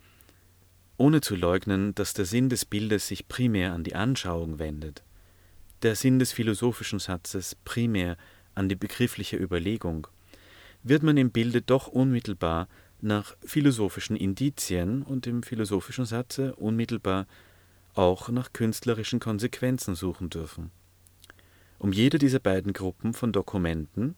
Ohne 1.01 1.19
zu 1.19 1.35
leugnen, 1.35 1.95
dass 1.95 2.13
der 2.13 2.25
Sinn 2.25 2.47
des 2.49 2.63
Bildes 2.63 3.07
sich 3.07 3.27
primär 3.27 3.73
an 3.73 3.83
die 3.83 3.95
Anschauung 3.95 4.59
wendet, 4.59 5.01
der 5.81 5.95
Sinn 5.95 6.19
des 6.19 6.31
philosophischen 6.31 6.99
Satzes 6.99 7.55
primär 7.65 8.17
an 8.53 8.69
die 8.69 8.75
begriffliche 8.75 9.35
Überlegung, 9.35 10.05
wird 10.83 11.01
man 11.01 11.17
im 11.17 11.31
Bilde 11.31 11.63
doch 11.63 11.87
unmittelbar 11.87 12.67
nach 12.99 13.35
philosophischen 13.43 14.15
Indizien 14.15 15.01
und 15.01 15.25
im 15.25 15.41
philosophischen 15.41 16.05
Satze 16.05 16.55
unmittelbar 16.55 17.25
auch 17.95 18.29
nach 18.29 18.53
künstlerischen 18.53 19.19
Konsequenzen 19.19 19.95
suchen 19.95 20.29
dürfen. 20.29 20.69
Um 21.79 21.93
jede 21.93 22.19
dieser 22.19 22.37
beiden 22.37 22.73
Gruppen 22.73 23.15
von 23.15 23.31
Dokumenten, 23.31 24.15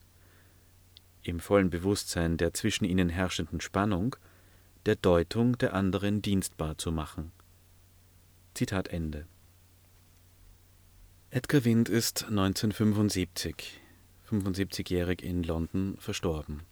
im 1.21 1.39
vollen 1.39 1.69
Bewusstsein 1.69 2.35
der 2.35 2.53
zwischen 2.53 2.83
ihnen 2.83 3.07
herrschenden 3.07 3.61
Spannung, 3.61 4.17
der 4.85 4.97
Deutung 4.97 5.57
der 5.57 5.73
anderen 5.73 6.21
dienstbar 6.21 6.77
zu 6.77 6.91
machen. 6.91 7.31
Zitat 8.53 8.89
Ende. 8.89 9.25
Edgar 11.29 11.63
Wind 11.63 11.87
ist 11.87 12.25
1975, 12.25 13.79
75-jährig 14.29 15.23
in 15.23 15.43
London, 15.43 15.95
verstorben. 15.99 16.63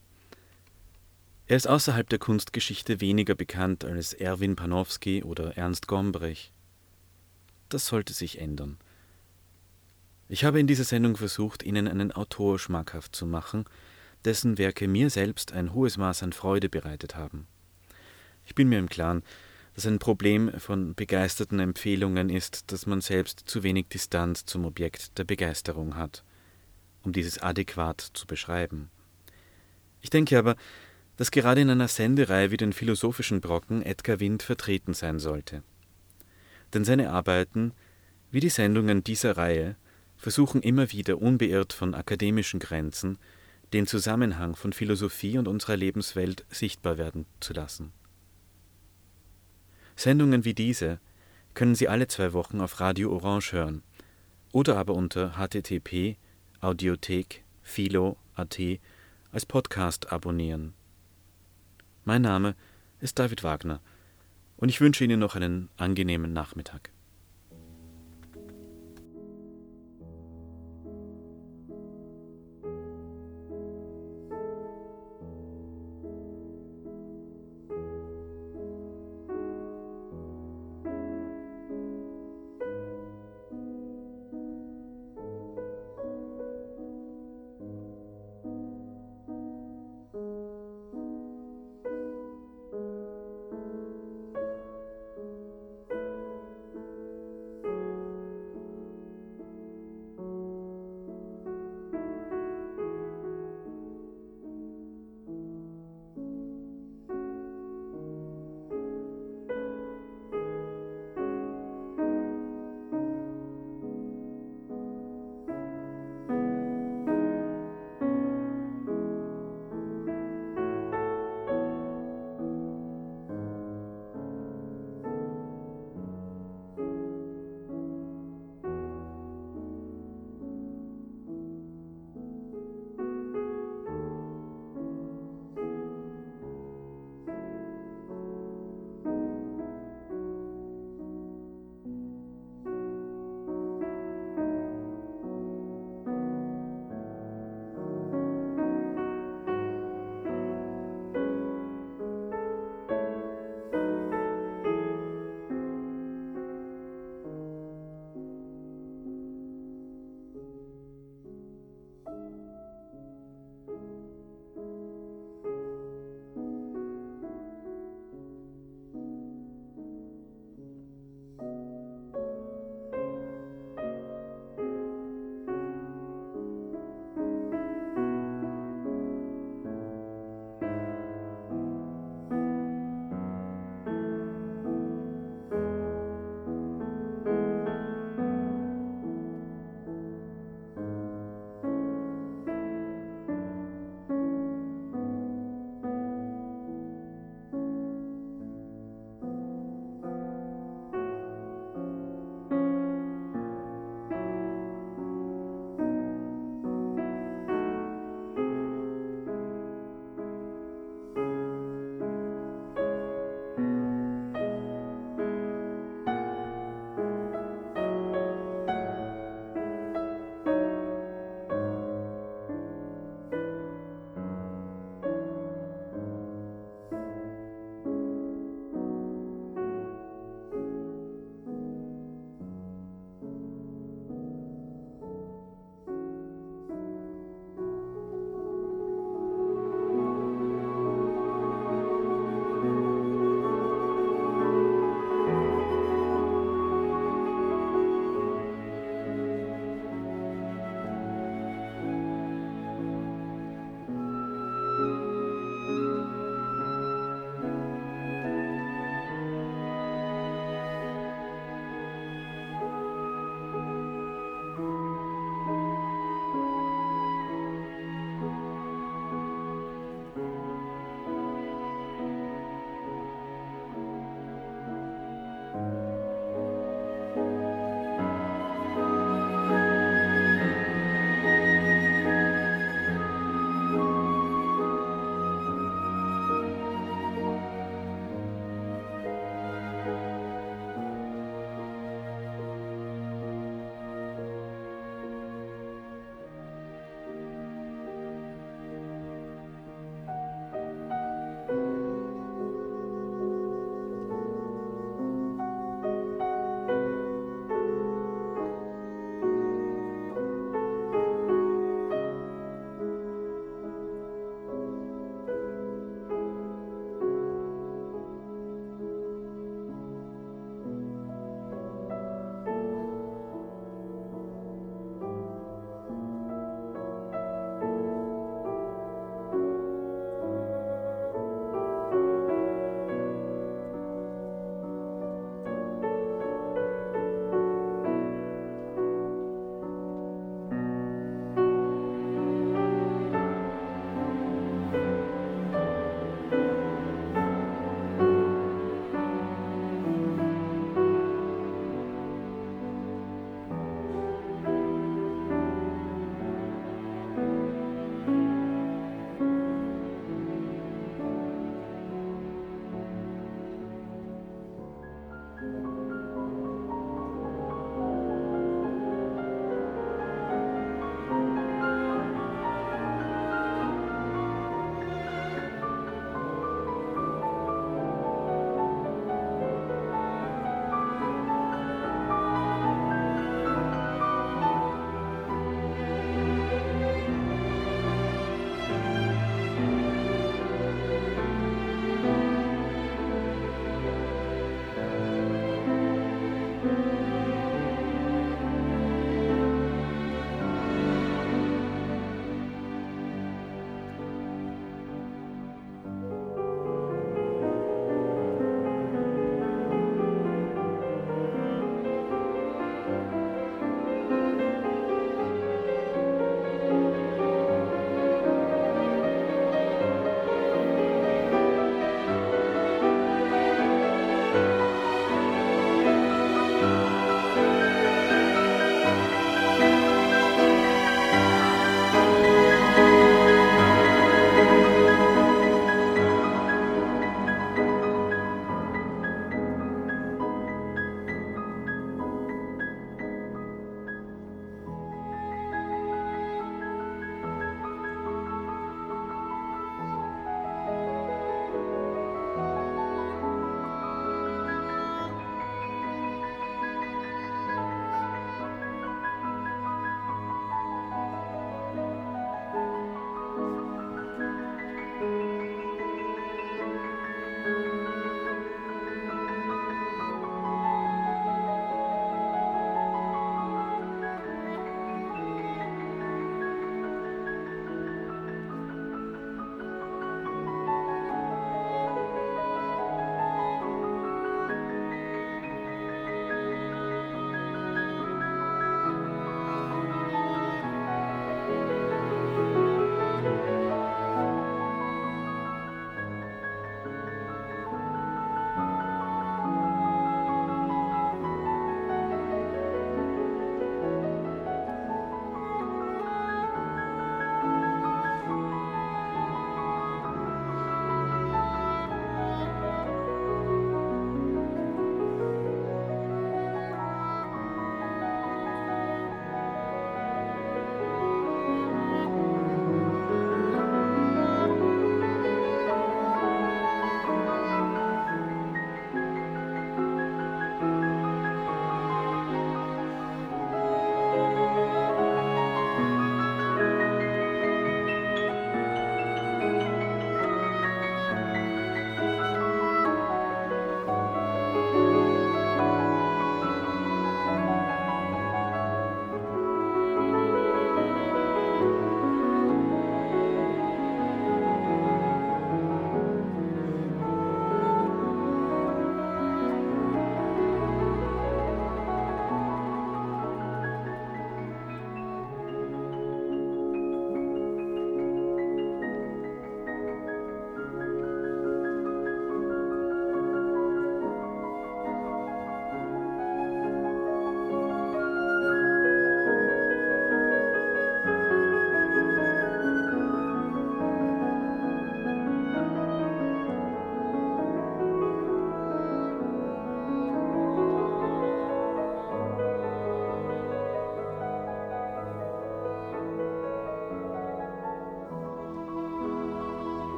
Er 1.48 1.56
ist 1.56 1.68
außerhalb 1.68 2.08
der 2.10 2.20
Kunstgeschichte 2.20 3.00
weniger 3.00 3.34
bekannt 3.34 3.86
als 3.86 4.14
Erwin 4.14 4.58
Panofsky 4.58 5.24
oder 5.24 5.58
Ernst 5.58 5.88
Gombrich. 5.88 6.52
Das 7.70 7.88
sollte 7.88 8.14
sich 8.14 8.40
ändern. 8.40 8.78
Ich 10.28 10.44
habe 10.44 10.60
in 10.60 10.68
dieser 10.68 10.84
Sendung 10.84 11.16
versucht, 11.16 11.64
Ihnen 11.64 11.88
einen 11.88 12.12
Autor 12.12 12.60
schmackhaft 12.60 13.16
zu 13.16 13.26
machen, 13.26 13.66
dessen 14.26 14.58
Werke 14.58 14.88
mir 14.88 15.10
selbst 15.10 15.54
ein 15.54 15.74
hohes 15.74 15.98
Maß 15.98 16.24
an 16.24 16.34
Freude 16.34 16.70
bereitet 16.70 17.16
haben. 17.16 17.48
Ich 18.46 18.56
bin 18.56 18.70
mir 18.70 18.80
im 18.80 18.90
Klaren, 18.90 19.24
dass 19.76 19.88
ein 19.88 20.00
Problem 20.00 20.52
von 20.60 20.96
begeisterten 20.96 21.60
Empfehlungen 21.60 22.30
ist, 22.30 22.72
dass 22.72 22.86
man 22.86 23.02
selbst 23.02 23.44
zu 23.46 23.64
wenig 23.64 23.88
Distanz 23.88 24.46
zum 24.46 24.66
Objekt 24.66 25.18
der 25.18 25.24
Begeisterung 25.24 25.96
hat, 25.96 26.24
um 27.04 27.14
dieses 27.14 27.40
adäquat 27.40 28.02
zu 28.14 28.28
beschreiben. 28.28 28.90
Ich 30.02 30.10
denke 30.10 30.38
aber, 30.38 30.56
dass 31.18 31.32
gerade 31.32 31.62
in 31.62 31.70
einer 31.70 31.88
Sendereihe 31.88 32.52
wie 32.52 32.58
den 32.58 32.74
Philosophischen 32.74 33.42
Brocken 33.42 33.82
Edgar 33.82 34.20
Wind 34.20 34.44
vertreten 34.44 34.94
sein 34.94 35.20
sollte. 35.20 35.64
Denn 36.74 36.84
seine 36.84 37.12
Arbeiten, 37.12 37.74
wie 38.32 38.40
die 38.40 38.50
Sendungen 38.50 39.04
dieser 39.04 39.38
Reihe, 39.38 39.76
versuchen 40.18 40.62
immer 40.62 40.92
wieder 40.92 41.22
unbeirrt 41.22 41.74
von 41.74 41.94
akademischen 41.96 42.60
Grenzen 42.60 43.18
den 43.74 43.88
Zusammenhang 43.88 44.56
von 44.56 44.74
Philosophie 44.74 45.38
und 45.38 45.48
unserer 45.48 45.78
Lebenswelt 45.78 46.46
sichtbar 46.50 46.98
werden 46.98 47.26
zu 47.40 47.54
lassen. 47.54 47.94
Sendungen 50.02 50.46
wie 50.46 50.56
diese 50.56 51.00
können 51.54 51.76
Sie 51.76 51.88
alle 51.88 52.08
zwei 52.08 52.34
Wochen 52.34 52.60
auf 52.60 52.80
Radio 52.80 53.14
Orange 53.14 53.52
hören 53.52 53.84
oder 54.52 54.76
aber 54.78 54.96
unter 54.96 55.38
http 55.38 56.18
audiothek 56.60 57.44
philo.at 57.62 58.60
als 59.32 59.46
Podcast 59.46 60.12
abonnieren. 60.12 60.74
Mein 62.04 62.24
Name 62.24 62.56
ist 63.00 63.20
David 63.20 63.44
Wagner 63.44 63.80
und 64.58 64.70
ich 64.70 64.82
wünsche 64.82 65.04
Ihnen 65.04 65.20
noch 65.20 65.36
einen 65.36 65.70
angenehmen 65.78 66.34
Nachmittag. 66.34 66.90